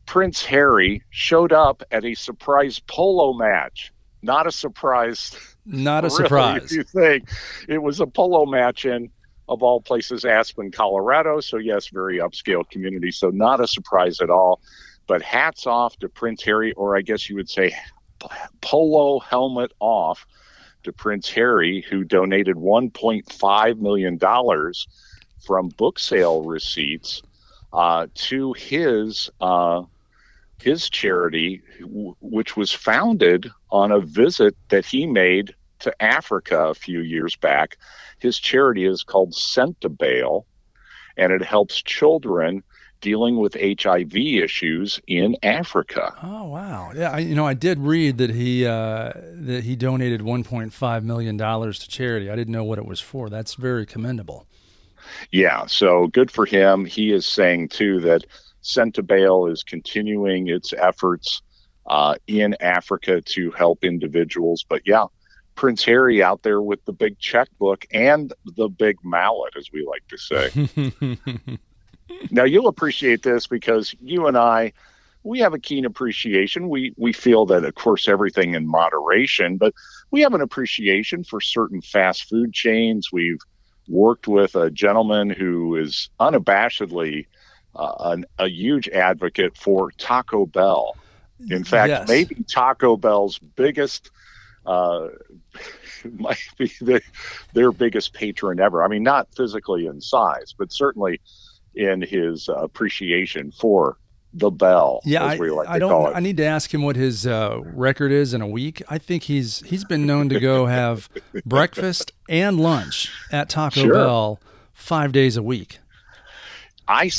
Prince 0.06 0.42
Harry 0.46 1.02
showed 1.10 1.52
up 1.52 1.82
at 1.90 2.02
a 2.06 2.14
surprise 2.14 2.78
polo 2.78 3.34
match. 3.34 3.92
Not 4.22 4.46
a 4.46 4.50
surprise 4.50 5.36
not 5.66 6.06
a 6.06 6.10
surprise. 6.22 6.64
If 6.64 6.72
you 6.72 6.82
think 6.82 7.28
it 7.68 7.76
was 7.76 8.00
a 8.00 8.06
polo 8.06 8.46
match 8.46 8.86
in, 8.86 9.10
of 9.50 9.62
all 9.62 9.82
places, 9.82 10.24
Aspen, 10.24 10.70
Colorado. 10.70 11.40
So, 11.40 11.58
yes, 11.58 11.88
very 11.88 12.20
upscale 12.20 12.66
community. 12.66 13.10
So, 13.10 13.28
not 13.28 13.60
a 13.60 13.68
surprise 13.68 14.22
at 14.22 14.30
all. 14.30 14.62
But 15.06 15.20
hats 15.20 15.66
off 15.66 15.94
to 15.98 16.08
Prince 16.08 16.42
Harry, 16.44 16.72
or 16.72 16.96
I 16.96 17.02
guess 17.02 17.28
you 17.28 17.36
would 17.36 17.50
say 17.50 17.76
polo 18.62 19.18
helmet 19.18 19.72
off 19.78 20.26
to 20.84 20.92
Prince 20.94 21.28
Harry, 21.28 21.84
who 21.90 22.02
donated 22.02 22.56
$1.5 22.56 23.78
million 23.78 24.18
from 25.48 25.70
book 25.70 25.98
sale 25.98 26.42
receipts 26.42 27.22
uh, 27.72 28.06
to 28.14 28.52
his. 28.52 29.30
Uh, 29.40 29.82
his 30.60 30.90
charity, 30.90 31.62
which 32.20 32.56
was 32.56 32.72
founded 32.72 33.48
on 33.70 33.92
a 33.92 34.00
visit 34.00 34.56
that 34.70 34.84
he 34.84 35.06
made 35.06 35.54
to 35.78 36.02
Africa 36.02 36.64
a 36.64 36.74
few 36.74 36.98
years 36.98 37.36
back. 37.36 37.78
His 38.18 38.40
charity 38.40 38.84
is 38.84 39.04
called 39.04 39.34
Sentebale, 39.34 40.46
and 41.16 41.32
it 41.32 41.42
helps 41.42 41.80
children 41.80 42.64
dealing 43.00 43.38
with 43.38 43.54
HIV 43.54 44.16
issues 44.16 45.00
in 45.06 45.36
Africa. 45.44 46.12
Oh 46.24 46.48
wow! 46.48 46.90
Yeah, 46.92 47.12
I, 47.12 47.18
you 47.20 47.36
know, 47.36 47.46
I 47.46 47.54
did 47.54 47.78
read 47.78 48.18
that 48.18 48.30
he 48.30 48.66
uh, 48.66 49.12
that 49.14 49.62
he 49.62 49.76
donated 49.76 50.22
1.5 50.22 51.02
million 51.04 51.36
dollars 51.36 51.78
to 51.78 51.88
charity. 51.88 52.28
I 52.28 52.34
didn't 52.34 52.52
know 52.52 52.64
what 52.64 52.78
it 52.78 52.84
was 52.86 52.98
for. 52.98 53.30
That's 53.30 53.54
very 53.54 53.86
commendable. 53.86 54.47
Yeah, 55.30 55.66
so 55.66 56.08
good 56.08 56.30
for 56.30 56.46
him. 56.46 56.84
He 56.84 57.12
is 57.12 57.26
saying 57.26 57.68
too 57.68 58.00
that 58.00 58.24
Sentebale 58.62 59.50
is 59.50 59.62
continuing 59.62 60.48
its 60.48 60.72
efforts 60.72 61.42
uh, 61.86 62.16
in 62.26 62.54
Africa 62.60 63.20
to 63.22 63.50
help 63.52 63.84
individuals. 63.84 64.64
But 64.68 64.82
yeah, 64.84 65.06
Prince 65.54 65.84
Harry 65.84 66.22
out 66.22 66.42
there 66.42 66.60
with 66.60 66.84
the 66.84 66.92
big 66.92 67.18
checkbook 67.18 67.86
and 67.92 68.32
the 68.56 68.68
big 68.68 68.96
mallet, 69.02 69.54
as 69.56 69.70
we 69.72 69.84
like 69.84 70.06
to 70.08 70.18
say. 70.18 71.58
now 72.30 72.44
you'll 72.44 72.68
appreciate 72.68 73.22
this 73.22 73.46
because 73.46 73.94
you 74.00 74.26
and 74.26 74.36
I, 74.36 74.72
we 75.24 75.40
have 75.40 75.54
a 75.54 75.58
keen 75.58 75.84
appreciation. 75.84 76.68
We 76.68 76.94
we 76.96 77.12
feel 77.12 77.44
that, 77.46 77.64
of 77.64 77.74
course, 77.74 78.08
everything 78.08 78.54
in 78.54 78.68
moderation, 78.68 79.56
but 79.56 79.74
we 80.10 80.20
have 80.20 80.34
an 80.34 80.40
appreciation 80.40 81.24
for 81.24 81.40
certain 81.40 81.80
fast 81.80 82.28
food 82.28 82.52
chains. 82.52 83.10
We've 83.12 83.40
worked 83.88 84.28
with 84.28 84.54
a 84.54 84.70
gentleman 84.70 85.30
who 85.30 85.76
is 85.76 86.10
unabashedly 86.20 87.26
uh, 87.74 87.94
an, 88.00 88.26
a 88.38 88.48
huge 88.48 88.88
advocate 88.88 89.56
for 89.56 89.90
Taco 89.92 90.46
Bell. 90.46 90.96
In 91.50 91.64
fact, 91.64 91.88
yes. 91.88 92.08
maybe 92.08 92.42
Taco 92.44 92.96
Bell's 92.96 93.38
biggest 93.38 94.10
uh, 94.66 95.08
might 96.18 96.38
be 96.58 96.72
the, 96.80 97.00
their 97.54 97.72
biggest 97.72 98.12
patron 98.12 98.60
ever. 98.60 98.82
I 98.82 98.88
mean, 98.88 99.02
not 99.02 99.28
physically 99.34 99.86
in 99.86 100.00
size, 100.00 100.54
but 100.56 100.72
certainly 100.72 101.20
in 101.74 102.02
his 102.02 102.48
uh, 102.48 102.54
appreciation 102.54 103.52
for 103.52 103.98
the 104.32 104.50
bell. 104.50 105.00
Yeah, 105.04 105.24
I, 105.24 105.36
like 105.36 105.68
I 105.68 105.78
don't. 105.78 106.14
I 106.14 106.20
need 106.20 106.36
to 106.38 106.44
ask 106.44 106.72
him 106.72 106.82
what 106.82 106.96
his 106.96 107.26
uh, 107.26 107.60
record 107.64 108.12
is 108.12 108.34
in 108.34 108.42
a 108.42 108.46
week. 108.46 108.82
I 108.88 108.98
think 108.98 109.24
he's 109.24 109.60
he's 109.60 109.84
been 109.84 110.06
known 110.06 110.28
to 110.28 110.40
go 110.40 110.66
have 110.66 111.08
breakfast 111.46 112.12
and 112.28 112.60
lunch 112.60 113.12
at 113.32 113.48
Taco 113.48 113.80
sure. 113.80 113.94
Bell 113.94 114.40
five 114.72 115.12
days 115.12 115.36
a 115.36 115.42
week. 115.42 115.78
I 116.88 117.10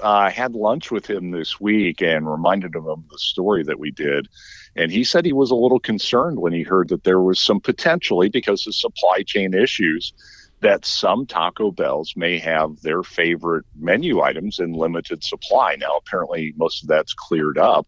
uh, 0.00 0.30
had 0.30 0.54
lunch 0.54 0.90
with 0.90 1.08
him 1.08 1.32
this 1.32 1.60
week 1.60 2.00
and 2.00 2.30
reminded 2.30 2.74
him 2.74 2.86
of 2.86 3.06
the 3.10 3.18
story 3.18 3.62
that 3.64 3.78
we 3.78 3.90
did. 3.90 4.26
And 4.74 4.90
he 4.90 5.04
said 5.04 5.26
he 5.26 5.34
was 5.34 5.50
a 5.50 5.56
little 5.56 5.80
concerned 5.80 6.38
when 6.38 6.54
he 6.54 6.62
heard 6.62 6.88
that 6.88 7.04
there 7.04 7.20
was 7.20 7.38
some 7.38 7.60
potentially, 7.60 8.30
because 8.30 8.66
of 8.66 8.74
supply 8.74 9.22
chain 9.26 9.52
issues, 9.52 10.14
that 10.60 10.84
some 10.84 11.26
Taco 11.26 11.70
Bells 11.70 12.14
may 12.16 12.38
have 12.38 12.80
their 12.80 13.02
favorite 13.02 13.64
menu 13.76 14.20
items 14.20 14.58
in 14.58 14.72
limited 14.72 15.22
supply. 15.22 15.76
Now, 15.76 15.96
apparently, 15.96 16.52
most 16.56 16.82
of 16.82 16.88
that's 16.88 17.14
cleared 17.14 17.58
up. 17.58 17.86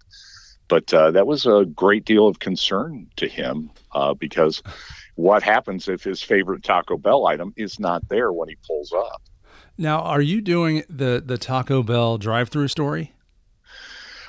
But 0.69 0.95
uh, 0.95 1.11
that 1.11 1.27
was 1.27 1.47
a 1.47 1.65
great 1.65 2.05
deal 2.05 2.29
of 2.29 2.39
concern 2.39 3.09
to 3.17 3.27
him 3.27 3.71
uh, 3.93 4.15
because 4.15 4.63
what 5.17 5.43
happens 5.43 5.89
if 5.89 6.05
his 6.05 6.23
favorite 6.23 6.63
Taco 6.63 6.97
Bell 6.97 7.27
item 7.27 7.53
is 7.57 7.81
not 7.81 8.09
there 8.09 8.33
when 8.33 8.49
he 8.49 8.57
pulls 8.65 8.93
up? 8.93 9.21
Now, 9.77 10.01
are 10.01 10.21
you 10.21 10.41
doing 10.41 10.85
the 10.89 11.23
the 11.25 11.39
Taco 11.39 11.83
Bell 11.83 12.19
drive-through 12.19 12.69
story? 12.69 13.13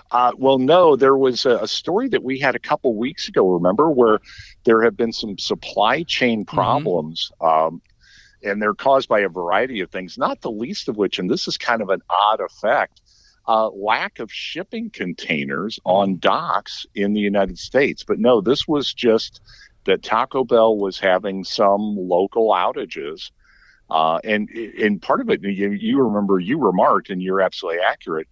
Uh, 0.10 0.32
well, 0.38 0.58
no, 0.58 0.96
there 0.96 1.16
was 1.16 1.46
a, 1.46 1.58
a, 1.58 1.68
story 1.68 2.10
that 2.10 2.22
we 2.22 2.38
had 2.38 2.54
a 2.54 2.60
couple 2.60 2.94
weeks 2.96 3.30
ago. 3.30 3.48
Remember, 3.50 3.90
where 3.90 4.20
there 4.66 4.82
have 4.82 4.98
been 4.98 5.14
some 5.14 5.38
supply 5.38 6.04
chain 6.04 6.46
mm-hmm. 6.46 6.56
problems, 6.56 7.32
mm-hmm. 7.42 7.76
um, 7.76 7.82
and 8.44 8.62
they're 8.62 8.74
caused 8.74 9.10
by 9.10 9.22
a 9.22 9.30
variety 9.30 9.82
of 9.82 9.92
things. 9.92 10.18
Not 10.18 10.42
the 10.42 10.52
least 10.52 10.90
of 10.90 10.98
which, 10.98 11.20
and 11.20 11.30
this 11.30 11.48
is 11.48 11.58
kind 11.58 11.82
of 11.82 11.90
an 11.90 12.02
odd 12.10 12.42
effect, 12.42 13.02
uh, 13.48 13.70
lack 13.70 14.20
of 14.20 14.32
shipping 14.32 14.90
containers 14.90 15.80
on 15.86 16.20
docks 16.20 16.86
in 16.96 17.14
the 17.14 17.20
United 17.20 17.58
States. 17.58 18.04
But 18.04 18.20
no, 18.20 18.42
this 18.42 18.68
was 18.68 18.94
just 18.94 19.42
that 19.86 20.04
Taco 20.04 20.44
Bell 20.44 20.78
was 20.78 21.00
having 21.00 21.44
some 21.44 21.96
local 21.98 22.50
outages 22.50 23.32
uh, 23.92 24.20
and 24.24 24.50
and 24.50 25.02
part 25.02 25.20
of 25.20 25.30
it, 25.30 25.44
you, 25.44 25.72
you 25.72 26.02
remember, 26.02 26.40
you 26.40 26.58
remarked, 26.58 27.10
and 27.10 27.22
you're 27.22 27.42
absolutely 27.42 27.82
accurate. 27.82 28.28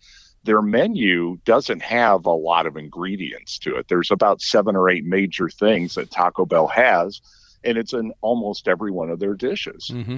Their 0.45 0.61
menu 0.61 1.37
doesn't 1.43 1.81
have 1.81 2.25
a 2.25 2.31
lot 2.31 2.65
of 2.65 2.77
ingredients 2.77 3.59
to 3.59 3.75
it. 3.75 3.89
There's 3.89 4.09
about 4.09 4.41
seven 4.41 4.77
or 4.77 4.89
eight 4.89 5.03
major 5.03 5.49
things 5.49 5.95
that 5.95 6.11
Taco 6.11 6.45
Bell 6.45 6.67
has, 6.67 7.19
and 7.63 7.77
it's 7.77 7.93
in 7.93 8.13
almost 8.21 8.67
every 8.67 8.91
one 8.91 9.09
of 9.09 9.19
their 9.19 9.33
dishes. 9.33 9.91
Mm-hmm. 9.93 10.17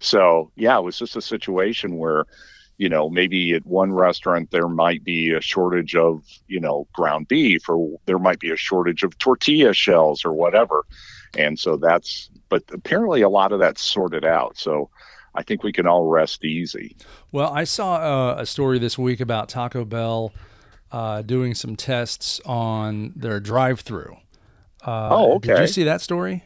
So 0.00 0.50
yeah, 0.56 0.78
it 0.78 0.82
was 0.82 0.98
just 0.98 1.16
a 1.16 1.22
situation 1.22 1.96
where 1.96 2.26
you 2.78 2.88
know, 2.88 3.08
maybe 3.08 3.54
at 3.54 3.64
one 3.64 3.92
restaurant 3.92 4.50
there 4.50 4.68
might 4.68 5.02
be 5.02 5.32
a 5.32 5.40
shortage 5.40 5.96
of, 5.96 6.22
you 6.46 6.60
know, 6.60 6.86
ground 6.92 7.28
beef 7.28 7.68
or 7.68 7.98
there 8.06 8.18
might 8.18 8.38
be 8.38 8.50
a 8.50 8.56
shortage 8.56 9.02
of 9.02 9.16
tortilla 9.18 9.72
shells 9.72 10.24
or 10.24 10.32
whatever. 10.32 10.84
And 11.38 11.58
so 11.58 11.76
that's, 11.76 12.30
but 12.48 12.62
apparently 12.72 13.22
a 13.22 13.28
lot 13.28 13.52
of 13.52 13.60
that's 13.60 13.82
sorted 13.82 14.24
out. 14.24 14.58
So 14.58 14.90
I 15.34 15.42
think 15.42 15.62
we 15.62 15.72
can 15.72 15.86
all 15.86 16.06
rest 16.06 16.44
easy. 16.44 16.96
Well, 17.32 17.50
I 17.52 17.64
saw 17.64 17.96
uh, 17.96 18.36
a 18.38 18.46
story 18.46 18.78
this 18.78 18.98
week 18.98 19.20
about 19.20 19.48
Taco 19.48 19.84
Bell 19.84 20.32
uh, 20.92 21.22
doing 21.22 21.54
some 21.54 21.76
tests 21.76 22.40
on 22.44 23.12
their 23.16 23.40
drive 23.40 23.80
through. 23.80 24.16
Uh, 24.86 25.08
oh, 25.10 25.34
okay. 25.34 25.54
Did 25.54 25.60
you 25.60 25.66
see 25.66 25.84
that 25.84 26.00
story? 26.00 26.44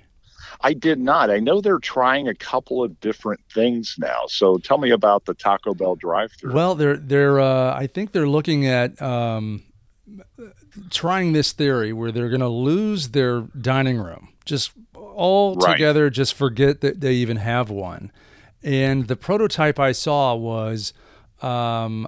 I 0.62 0.72
did 0.72 0.98
not. 0.98 1.30
I 1.30 1.38
know 1.38 1.60
they're 1.60 1.78
trying 1.78 2.28
a 2.28 2.34
couple 2.34 2.82
of 2.82 2.98
different 3.00 3.40
things 3.52 3.96
now. 3.98 4.24
So 4.28 4.58
tell 4.58 4.78
me 4.78 4.90
about 4.90 5.24
the 5.24 5.34
Taco 5.34 5.74
Bell 5.74 5.94
drive-through. 5.94 6.52
Well, 6.52 6.74
they're 6.74 6.96
they're 6.96 7.40
uh, 7.40 7.74
I 7.74 7.86
think 7.86 8.12
they're 8.12 8.28
looking 8.28 8.66
at 8.66 9.00
um, 9.00 9.62
trying 10.90 11.32
this 11.32 11.52
theory 11.52 11.92
where 11.92 12.12
they're 12.12 12.28
going 12.28 12.40
to 12.40 12.48
lose 12.48 13.10
their 13.10 13.42
dining 13.60 13.98
room, 13.98 14.28
just 14.44 14.72
all 14.94 15.56
right. 15.56 15.72
together, 15.72 16.10
just 16.10 16.34
forget 16.34 16.80
that 16.80 17.00
they 17.00 17.14
even 17.14 17.38
have 17.38 17.70
one. 17.70 18.10
And 18.62 19.08
the 19.08 19.16
prototype 19.16 19.78
I 19.78 19.92
saw 19.92 20.34
was 20.34 20.92
um, 21.40 22.06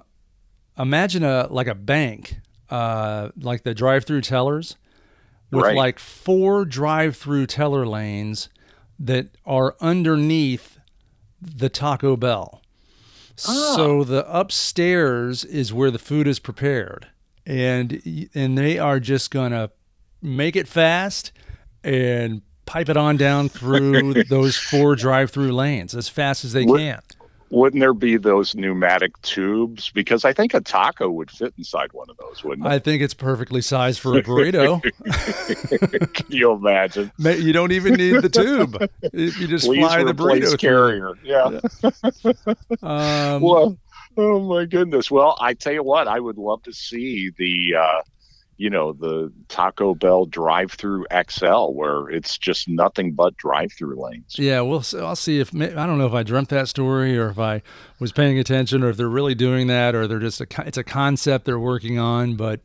imagine 0.79 1.25
a 1.25 1.47
like 1.51 1.69
a 1.69 1.75
bank, 1.75 2.37
uh, 2.69 3.31
like 3.37 3.63
the 3.63 3.75
drive-through 3.75 4.23
tellers, 4.23 4.77
with 5.53 5.63
Right. 5.65 5.77
like 5.77 5.99
four 6.01 6.65
drive-through 6.65 7.47
teller 7.47 7.87
lanes 7.87 8.49
that 8.99 9.29
are 9.47 9.77
underneath 9.81 10.79
the 11.41 11.69
Taco 11.69 12.17
Bell. 12.17 12.63
Ah. 13.47 13.75
So 13.77 14.03
the 14.05 14.27
upstairs 14.33 15.45
is 15.45 15.73
where 15.73 15.91
the 15.91 15.99
food 15.99 16.27
is 16.27 16.39
prepared, 16.39 17.07
and 17.47 18.01
and 18.35 18.57
they 18.59 18.79
are 18.79 18.99
just 19.01 19.31
gonna 19.31 19.71
make 20.21 20.55
it 20.57 20.69
fast 20.69 21.33
and 21.85 22.43
pipe 22.67 22.89
it 22.89 22.97
on 22.97 23.17
down 23.17 23.49
through 23.49 24.23
those 24.29 24.57
four 24.57 24.95
drive-through 24.97 25.53
lanes 25.53 25.95
as 25.95 26.09
fast 26.09 26.45
as 26.45 26.53
they 26.53 26.65
What- 26.65 26.79
can. 26.79 27.01
Wouldn't 27.53 27.81
there 27.83 27.93
be 27.93 28.17
those 28.17 28.55
pneumatic 28.55 29.21
tubes? 29.21 29.91
Because 29.91 30.25
I 30.25 30.33
think 30.33 30.55
a 30.55 30.63
taco 30.63 31.11
would 31.11 31.31
fit 31.31 31.53
inside 31.59 31.93
one 31.93 32.09
of 32.09 32.17
those, 32.17 32.43
wouldn't 32.43 32.67
I 32.67 32.79
think 32.79 33.03
it's 33.03 33.13
perfectly 33.13 33.61
sized 33.61 34.01
for 34.01 34.17
a 34.17 34.23
burrito. 34.23 34.81
Can 36.15 36.27
you 36.31 36.53
imagine? 36.53 37.13
You 37.19 37.53
don't 37.53 37.73
even 37.73 37.93
need 37.93 38.23
the 38.23 38.31
tube 38.31 38.79
if 39.03 39.39
you 39.39 39.47
just 39.49 39.67
Please 39.67 39.81
fly 39.81 40.03
the 40.03 40.15
burrito 40.15 40.59
carrier. 40.59 41.13
Yeah. 41.23 41.61
Um, 42.83 43.43
well, 43.43 43.79
oh 44.17 44.41
my 44.41 44.65
goodness. 44.65 45.11
Well, 45.11 45.37
I 45.39 45.53
tell 45.55 45.73
you 45.73 45.83
what, 45.83 46.09
I 46.09 46.19
would 46.19 46.39
love 46.39 46.63
to 46.63 46.73
see 46.73 47.31
the, 47.37 47.75
uh, 47.79 48.01
you 48.57 48.71
know, 48.71 48.93
the 48.93 49.33
Taco 49.49 49.95
Bell 49.95 50.25
drive-through 50.27 51.07
XL, 51.29 51.73
where 51.73 52.09
it's 52.09 52.39
just 52.39 52.69
nothing 52.69 53.13
but 53.13 53.37
drive-through 53.37 54.01
lanes. 54.03 54.37
Yeah, 54.39 54.61
well, 54.61 54.85
I'll 55.01 55.17
see 55.17 55.41
if 55.41 55.55
I 55.55 55.87
don't 55.87 55.99
know 55.99 56.07
if 56.07 56.15
I 56.15 56.23
dreamt 56.23 56.51
that 56.51 56.69
story 56.69 57.19
or 57.19 57.31
if 57.31 57.39
I 57.39 57.63
was 57.99 58.13
paying 58.13 58.39
attention 58.39 58.83
or 58.83 58.91
if 58.91 58.97
they're 58.97 59.09
really 59.09 59.35
doing 59.35 59.67
that 59.69 59.95
or 59.95 60.07
they're 60.07 60.19
just 60.19 60.41
a 60.41 60.47
it's 60.67 60.79
a 60.79 60.85
concept 60.85 61.45
they're 61.45 61.59
working 61.59 61.99
on. 61.99 62.37
But 62.37 62.61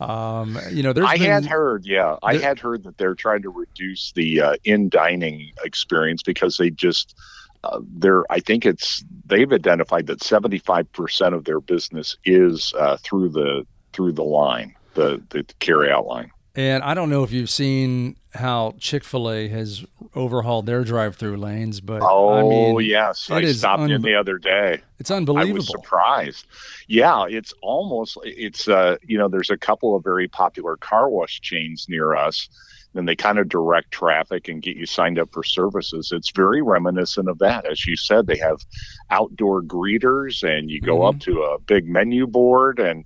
um, 0.00 0.58
you 0.70 0.82
know, 0.82 0.92
there's 0.92 1.06
I 1.06 1.18
been, 1.18 1.30
had 1.30 1.46
heard, 1.46 1.86
yeah, 1.86 2.16
I 2.22 2.36
had 2.36 2.58
heard 2.58 2.84
that 2.84 2.98
they're 2.98 3.14
trying 3.14 3.42
to 3.42 3.50
reduce 3.50 4.12
the 4.12 4.40
uh, 4.40 4.56
in 4.64 4.88
dining 4.88 5.52
experience 5.64 6.22
because 6.22 6.56
they 6.56 6.70
just 6.70 7.14
uh, 7.62 7.80
they're. 7.96 8.24
I 8.30 8.40
think 8.40 8.66
it's 8.66 9.04
they've 9.24 9.52
identified 9.52 10.06
that 10.08 10.22
seventy 10.22 10.58
five 10.58 10.90
percent 10.92 11.34
of 11.34 11.44
their 11.44 11.60
business 11.60 12.16
is 12.24 12.74
uh, 12.78 12.96
through 12.98 13.30
the 13.30 13.66
through 13.92 14.12
the 14.12 14.24
line, 14.24 14.74
the 14.94 15.22
the 15.30 15.44
carry 15.60 15.90
out 15.90 16.06
line. 16.06 16.30
and 16.54 16.82
I 16.82 16.94
don't 16.94 17.10
know 17.10 17.22
if 17.24 17.32
you've 17.32 17.50
seen 17.50 18.16
how 18.32 18.74
Chick 18.78 19.04
Fil 19.04 19.30
A 19.30 19.48
has 19.48 19.84
overhauled 20.16 20.66
their 20.66 20.82
drive-through 20.84 21.36
lanes, 21.36 21.80
but 21.80 22.02
Oh 22.02 22.34
I 22.34 22.42
mean, 22.42 22.80
yes, 22.88 23.30
I 23.30 23.44
stopped 23.52 23.90
in 23.90 24.02
the 24.02 24.14
other 24.14 24.38
day. 24.38 24.80
it's 24.98 25.10
unbelievable. 25.10 25.52
I 25.52 25.54
was 25.54 25.68
surprised. 25.68 26.46
Yeah, 26.88 27.26
it's 27.28 27.52
almost 27.62 28.18
it's 28.24 28.68
uh 28.68 28.96
you 29.06 29.18
know 29.18 29.28
there's 29.28 29.50
a 29.50 29.56
couple 29.56 29.94
of 29.96 30.02
very 30.04 30.28
popular 30.28 30.76
car 30.76 31.08
wash 31.08 31.40
chains 31.40 31.86
near 31.88 32.14
us 32.14 32.48
and 32.96 33.08
they 33.08 33.16
kind 33.16 33.40
of 33.40 33.48
direct 33.48 33.90
traffic 33.90 34.46
and 34.46 34.62
get 34.62 34.76
you 34.76 34.86
signed 34.86 35.18
up 35.18 35.28
for 35.32 35.42
services. 35.42 36.12
It's 36.12 36.30
very 36.30 36.62
reminiscent 36.62 37.28
of 37.28 37.38
that. 37.40 37.66
As 37.66 37.84
you 37.86 37.96
said, 37.96 38.26
they 38.28 38.38
have 38.38 38.64
outdoor 39.10 39.62
greeters 39.62 40.44
and 40.44 40.70
you 40.70 40.80
go 40.80 41.02
up 41.02 41.18
to 41.20 41.42
a 41.42 41.58
big 41.58 41.88
menu 41.88 42.26
board 42.28 42.78
and 42.78 43.04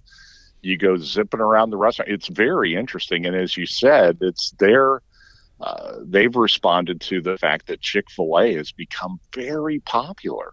you 0.63 0.77
go 0.77 0.97
zipping 0.97 1.41
around 1.41 1.71
the 1.71 1.77
restaurant. 1.77 2.11
It's 2.11 2.29
very 2.29 2.75
interesting 2.75 3.27
and 3.27 3.37
as 3.37 3.57
you 3.57 3.67
said, 3.67 4.19
it's 4.21 4.51
their 4.59 5.03
uh, 5.61 5.97
they've 6.05 6.37
responded 6.37 7.01
to 7.01 7.21
the 7.21 7.37
fact 7.37 7.67
that 7.67 7.81
Chick-fil-A 7.81 8.55
has 8.55 8.71
become 8.71 9.19
very 9.35 9.81
popular. 9.81 10.53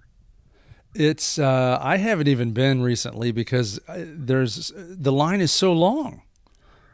It's 0.96 1.38
uh, 1.38 1.78
I 1.82 1.98
haven't 1.98 2.28
even 2.28 2.54
been 2.54 2.82
recently 2.82 3.32
because 3.32 3.80
uh, 3.88 4.06
there's 4.08 4.72
the 4.76 5.12
line 5.12 5.42
is 5.42 5.52
so 5.52 5.74
long. 5.74 6.22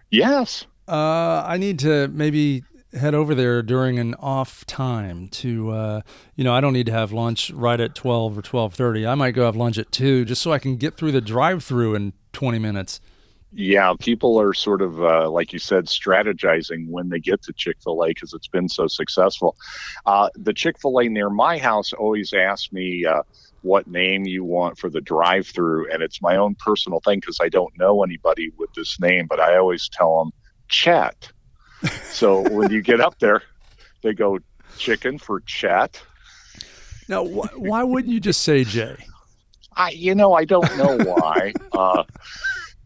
Yes. 0.09 0.65
Uh, 0.87 1.43
I 1.45 1.57
need 1.57 1.79
to 1.79 2.07
maybe 2.09 2.63
head 2.93 3.15
over 3.15 3.33
there 3.33 3.61
during 3.61 3.99
an 3.99 4.15
off 4.15 4.65
time 4.65 5.27
to 5.29 5.71
uh, 5.71 6.01
you 6.35 6.43
know 6.43 6.53
I 6.53 6.61
don't 6.61 6.73
need 6.73 6.87
to 6.87 6.91
have 6.91 7.11
lunch 7.11 7.49
right 7.51 7.79
at 7.79 7.95
twelve 7.95 8.37
or 8.37 8.41
twelve 8.41 8.73
thirty. 8.73 9.05
I 9.07 9.15
might 9.15 9.31
go 9.31 9.45
have 9.45 9.55
lunch 9.55 9.77
at 9.77 9.91
two 9.91 10.25
just 10.25 10.41
so 10.41 10.51
I 10.51 10.59
can 10.59 10.77
get 10.77 10.97
through 10.97 11.11
the 11.11 11.21
drive-through 11.21 11.95
in 11.95 12.13
twenty 12.33 12.59
minutes. 12.59 12.99
Yeah, 13.53 13.93
people 13.99 14.39
are 14.39 14.53
sort 14.53 14.81
of, 14.81 15.03
uh, 15.03 15.29
like 15.29 15.51
you 15.51 15.59
said, 15.59 15.87
strategizing 15.87 16.87
when 16.87 17.09
they 17.09 17.19
get 17.19 17.41
to 17.43 17.53
Chick 17.53 17.75
fil 17.83 18.01
A 18.03 18.07
because 18.07 18.33
it's 18.33 18.47
been 18.47 18.69
so 18.69 18.87
successful. 18.87 19.57
Uh, 20.05 20.29
the 20.35 20.53
Chick 20.53 20.79
fil 20.79 20.99
A 20.99 21.09
near 21.09 21.29
my 21.29 21.57
house 21.57 21.91
always 21.91 22.31
asks 22.31 22.71
me 22.71 23.05
uh, 23.05 23.23
what 23.61 23.87
name 23.87 24.25
you 24.25 24.45
want 24.45 24.77
for 24.77 24.89
the 24.89 25.01
drive 25.01 25.47
through. 25.47 25.91
And 25.91 26.01
it's 26.01 26.21
my 26.21 26.37
own 26.37 26.55
personal 26.55 27.01
thing 27.01 27.19
because 27.19 27.39
I 27.41 27.49
don't 27.49 27.77
know 27.77 28.03
anybody 28.03 28.51
with 28.57 28.73
this 28.73 28.99
name, 29.01 29.27
but 29.27 29.41
I 29.41 29.57
always 29.57 29.89
tell 29.89 30.19
them 30.19 30.31
Chet. 30.69 31.29
So 32.11 32.41
when 32.41 32.69
you 32.69 32.81
get 32.81 33.01
up 33.01 33.17
there, 33.19 33.41
they 34.03 34.13
go 34.13 34.39
chicken 34.77 35.17
for 35.17 35.41
chat. 35.41 36.01
Now, 37.07 37.25
wh- 37.25 37.59
why 37.59 37.83
wouldn't 37.83 38.13
you 38.13 38.19
just 38.19 38.41
say 38.41 38.63
Jay? 38.63 38.97
I, 39.75 39.91
you 39.91 40.15
know, 40.15 40.33
I 40.33 40.45
don't 40.45 40.75
know 40.75 40.91
why. 40.91 41.55
uh, 41.71 42.03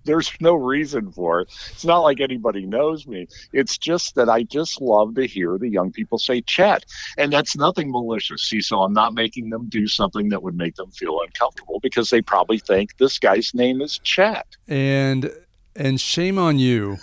there's 0.06 0.32
no 0.40 0.54
reason 0.54 1.12
for 1.12 1.42
it. 1.42 1.52
It's 1.72 1.84
not 1.84 2.00
like 2.00 2.22
anybody 2.22 2.66
knows 2.66 3.08
me. 3.08 3.28
It's 3.52 3.78
just 3.78 4.16
that 4.16 4.30
I 4.30 4.44
just 4.44 4.80
love 4.80 5.16
to 5.16 5.26
hear 5.26 5.58
the 5.58 5.68
young 5.68 5.92
people 5.92 6.20
say 6.20 6.42
chat. 6.42 6.86
and 7.18 7.34
that's 7.34 7.56
nothing 7.58 7.92
malicious. 7.92 8.44
See, 8.44 8.62
so 8.62 8.82
I'm 8.82 8.94
not 8.94 9.14
making 9.14 9.50
them 9.50 9.68
do 9.68 9.88
something 9.88 10.30
that 10.30 10.44
would 10.44 10.56
make 10.56 10.76
them 10.76 10.92
feel 10.92 11.20
uncomfortable 11.26 11.80
because 11.82 12.10
they 12.10 12.22
probably 12.22 12.60
think 12.60 12.96
this 12.98 13.20
guy's 13.20 13.54
name 13.54 13.82
is 13.82 14.00
chat. 14.00 14.46
And 14.68 15.32
and 15.76 16.00
shame 16.00 16.38
on 16.38 16.60
you 16.60 17.00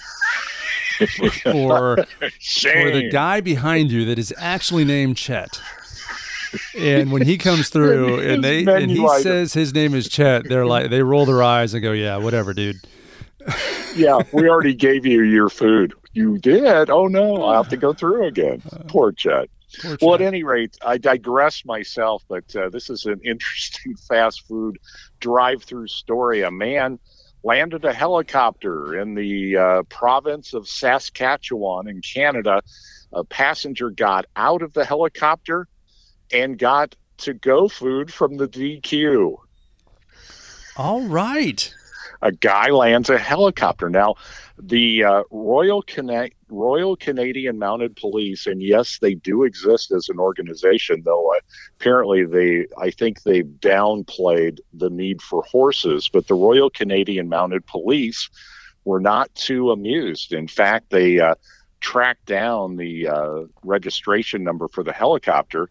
for 1.42 1.96
for 1.96 2.90
the 2.90 3.08
guy 3.10 3.40
behind 3.40 3.90
you 3.90 4.04
that 4.06 4.18
is 4.18 4.34
actually 4.38 4.84
named 4.84 5.16
Chet. 5.16 5.60
And 6.78 7.10
when 7.10 7.22
he 7.22 7.38
comes 7.38 7.68
through 7.68 8.20
and 8.20 8.44
they 8.44 8.64
and 8.66 8.90
he 8.90 9.04
item. 9.04 9.22
says 9.22 9.54
his 9.54 9.72
name 9.72 9.94
is 9.94 10.08
Chet, 10.08 10.48
they're 10.48 10.66
like 10.66 10.90
they 10.90 11.02
roll 11.02 11.24
their 11.24 11.42
eyes 11.42 11.74
and 11.74 11.82
go, 11.82 11.92
"Yeah, 11.92 12.18
whatever, 12.18 12.52
dude." 12.52 12.76
yeah, 13.96 14.20
we 14.32 14.48
already 14.48 14.74
gave 14.74 15.06
you 15.06 15.22
your 15.22 15.48
food. 15.48 15.94
You 16.12 16.38
did? 16.38 16.90
Oh 16.90 17.06
no, 17.06 17.42
I'll 17.42 17.62
have 17.62 17.70
to 17.70 17.76
go 17.76 17.92
through 17.92 18.26
again. 18.26 18.62
Poor 18.88 19.12
Chet. 19.12 19.48
Poor 19.80 19.96
Well, 20.02 20.14
at 20.14 20.20
any 20.20 20.42
rate, 20.42 20.76
I 20.84 20.98
digress 20.98 21.64
myself, 21.64 22.22
but 22.28 22.54
uh, 22.54 22.68
this 22.68 22.90
is 22.90 23.06
an 23.06 23.20
interesting 23.24 23.96
fast 24.08 24.46
food 24.46 24.78
drive-through 25.20 25.88
story. 25.88 26.42
A 26.42 26.50
man 26.50 26.98
landed 27.44 27.84
a 27.84 27.92
helicopter 27.92 29.00
in 29.00 29.14
the 29.14 29.56
uh, 29.56 29.82
province 29.84 30.54
of 30.54 30.68
Saskatchewan 30.68 31.88
in 31.88 32.00
Canada. 32.00 32.62
A 33.12 33.24
passenger 33.24 33.90
got 33.90 34.26
out 34.36 34.62
of 34.62 34.72
the 34.72 34.84
helicopter 34.84 35.68
and 36.32 36.58
got 36.58 36.94
to-go 37.18 37.68
food 37.68 38.12
from 38.12 38.36
the 38.36 38.48
DQ. 38.48 39.36
All 40.76 41.02
right. 41.02 41.74
A 42.22 42.32
guy 42.32 42.70
lands 42.70 43.10
a 43.10 43.18
helicopter. 43.18 43.90
Now, 43.90 44.14
the 44.56 45.04
uh, 45.04 45.22
Royal 45.30 45.84
Royal 46.48 46.96
Canadian 46.96 47.58
Mounted 47.58 47.96
Police, 47.96 48.46
and 48.46 48.62
yes, 48.62 48.98
they 49.00 49.14
do 49.14 49.42
exist 49.42 49.90
as 49.90 50.08
an 50.08 50.18
organization, 50.18 51.02
though 51.04 51.32
uh, 51.32 51.40
apparently 51.80 52.24
they, 52.24 52.66
I 52.78 52.90
think 52.90 53.22
they've 53.22 53.44
downplayed 53.44 54.60
the 54.72 54.90
need 54.90 55.20
for 55.20 55.42
horses. 55.42 56.08
But 56.12 56.28
the 56.28 56.34
Royal 56.34 56.70
Canadian 56.70 57.28
Mounted 57.28 57.66
Police 57.66 58.30
were 58.84 59.00
not 59.00 59.34
too 59.34 59.70
amused. 59.70 60.32
In 60.32 60.46
fact, 60.46 60.90
they 60.90 61.18
uh, 61.18 61.34
tracked 61.80 62.26
down 62.26 62.76
the 62.76 63.08
uh, 63.08 63.40
registration 63.64 64.44
number 64.44 64.68
for 64.68 64.84
the 64.84 64.92
helicopter 64.92 65.68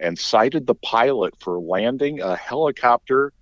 and 0.00 0.18
cited 0.18 0.66
the 0.66 0.74
pilot 0.74 1.34
for 1.38 1.60
landing 1.60 2.20
a 2.20 2.36
helicopter 2.36 3.32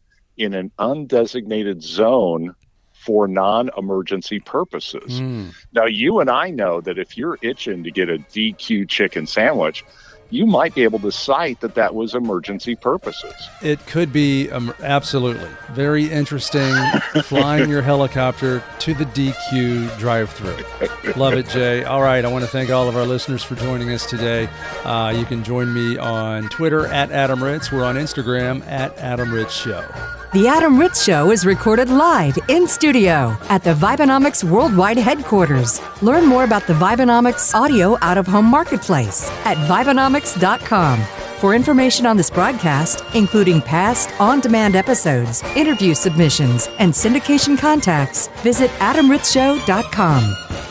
in 0.40 0.54
an 0.54 0.72
undesignated 0.78 1.82
zone 1.82 2.54
for 2.92 3.26
non-emergency 3.28 4.40
purposes. 4.40 5.20
Mm. 5.20 5.54
Now, 5.72 5.86
you 5.86 6.20
and 6.20 6.28
I 6.28 6.50
know 6.50 6.80
that 6.82 6.98
if 6.98 7.16
you're 7.16 7.38
itching 7.42 7.82
to 7.84 7.90
get 7.90 8.10
a 8.10 8.18
DQ 8.18 8.88
chicken 8.88 9.26
sandwich, 9.26 9.84
you 10.30 10.46
might 10.46 10.74
be 10.74 10.84
able 10.84 11.00
to 11.00 11.10
cite 11.10 11.60
that 11.60 11.74
that 11.74 11.94
was 11.94 12.14
emergency 12.14 12.76
purposes. 12.76 13.34
It 13.62 13.84
could 13.86 14.12
be 14.12 14.50
um, 14.50 14.72
absolutely 14.80 15.48
very 15.72 16.10
interesting 16.10 16.72
flying 17.24 17.68
your 17.68 17.82
helicopter 17.82 18.62
to 18.80 18.94
the 18.94 19.06
DQ 19.06 19.98
drive-through. 19.98 21.12
Love 21.16 21.34
it, 21.34 21.48
Jay. 21.48 21.84
All 21.84 22.00
right, 22.02 22.24
I 22.24 22.28
want 22.28 22.44
to 22.44 22.50
thank 22.50 22.70
all 22.70 22.88
of 22.88 22.96
our 22.96 23.06
listeners 23.06 23.42
for 23.42 23.56
joining 23.56 23.90
us 23.90 24.06
today. 24.08 24.48
Uh, 24.84 25.12
you 25.16 25.24
can 25.24 25.42
join 25.42 25.72
me 25.74 25.98
on 25.98 26.48
Twitter 26.48 26.86
at 26.86 27.10
Adam 27.10 27.42
Ritz. 27.42 27.72
We're 27.72 27.84
on 27.84 27.96
Instagram 27.96 28.64
at 28.66 28.96
Adam 28.98 29.32
Ritz 29.32 29.54
Show. 29.54 29.84
The 30.32 30.46
Adam 30.46 30.78
Ritz 30.78 31.02
Show 31.02 31.32
is 31.32 31.44
recorded 31.44 31.88
live 31.88 32.38
in 32.46 32.68
studio 32.68 33.36
at 33.48 33.64
the 33.64 33.74
Vibenomics 33.74 34.44
Worldwide 34.44 34.96
headquarters. 34.96 35.80
Learn 36.02 36.24
more 36.24 36.44
about 36.44 36.68
the 36.68 36.72
Vibenomics 36.74 37.52
audio 37.52 37.98
out 38.00 38.16
of 38.16 38.28
home 38.28 38.44
marketplace 38.46 39.28
at 39.44 39.56
Vibenomics.com. 39.66 41.00
For 41.38 41.52
information 41.56 42.06
on 42.06 42.16
this 42.16 42.30
broadcast, 42.30 43.02
including 43.14 43.60
past 43.60 44.08
on 44.20 44.38
demand 44.38 44.76
episodes, 44.76 45.42
interview 45.56 45.94
submissions, 45.94 46.68
and 46.78 46.92
syndication 46.92 47.58
contacts, 47.58 48.28
visit 48.44 48.70
adamritzshow.com. 48.78 50.69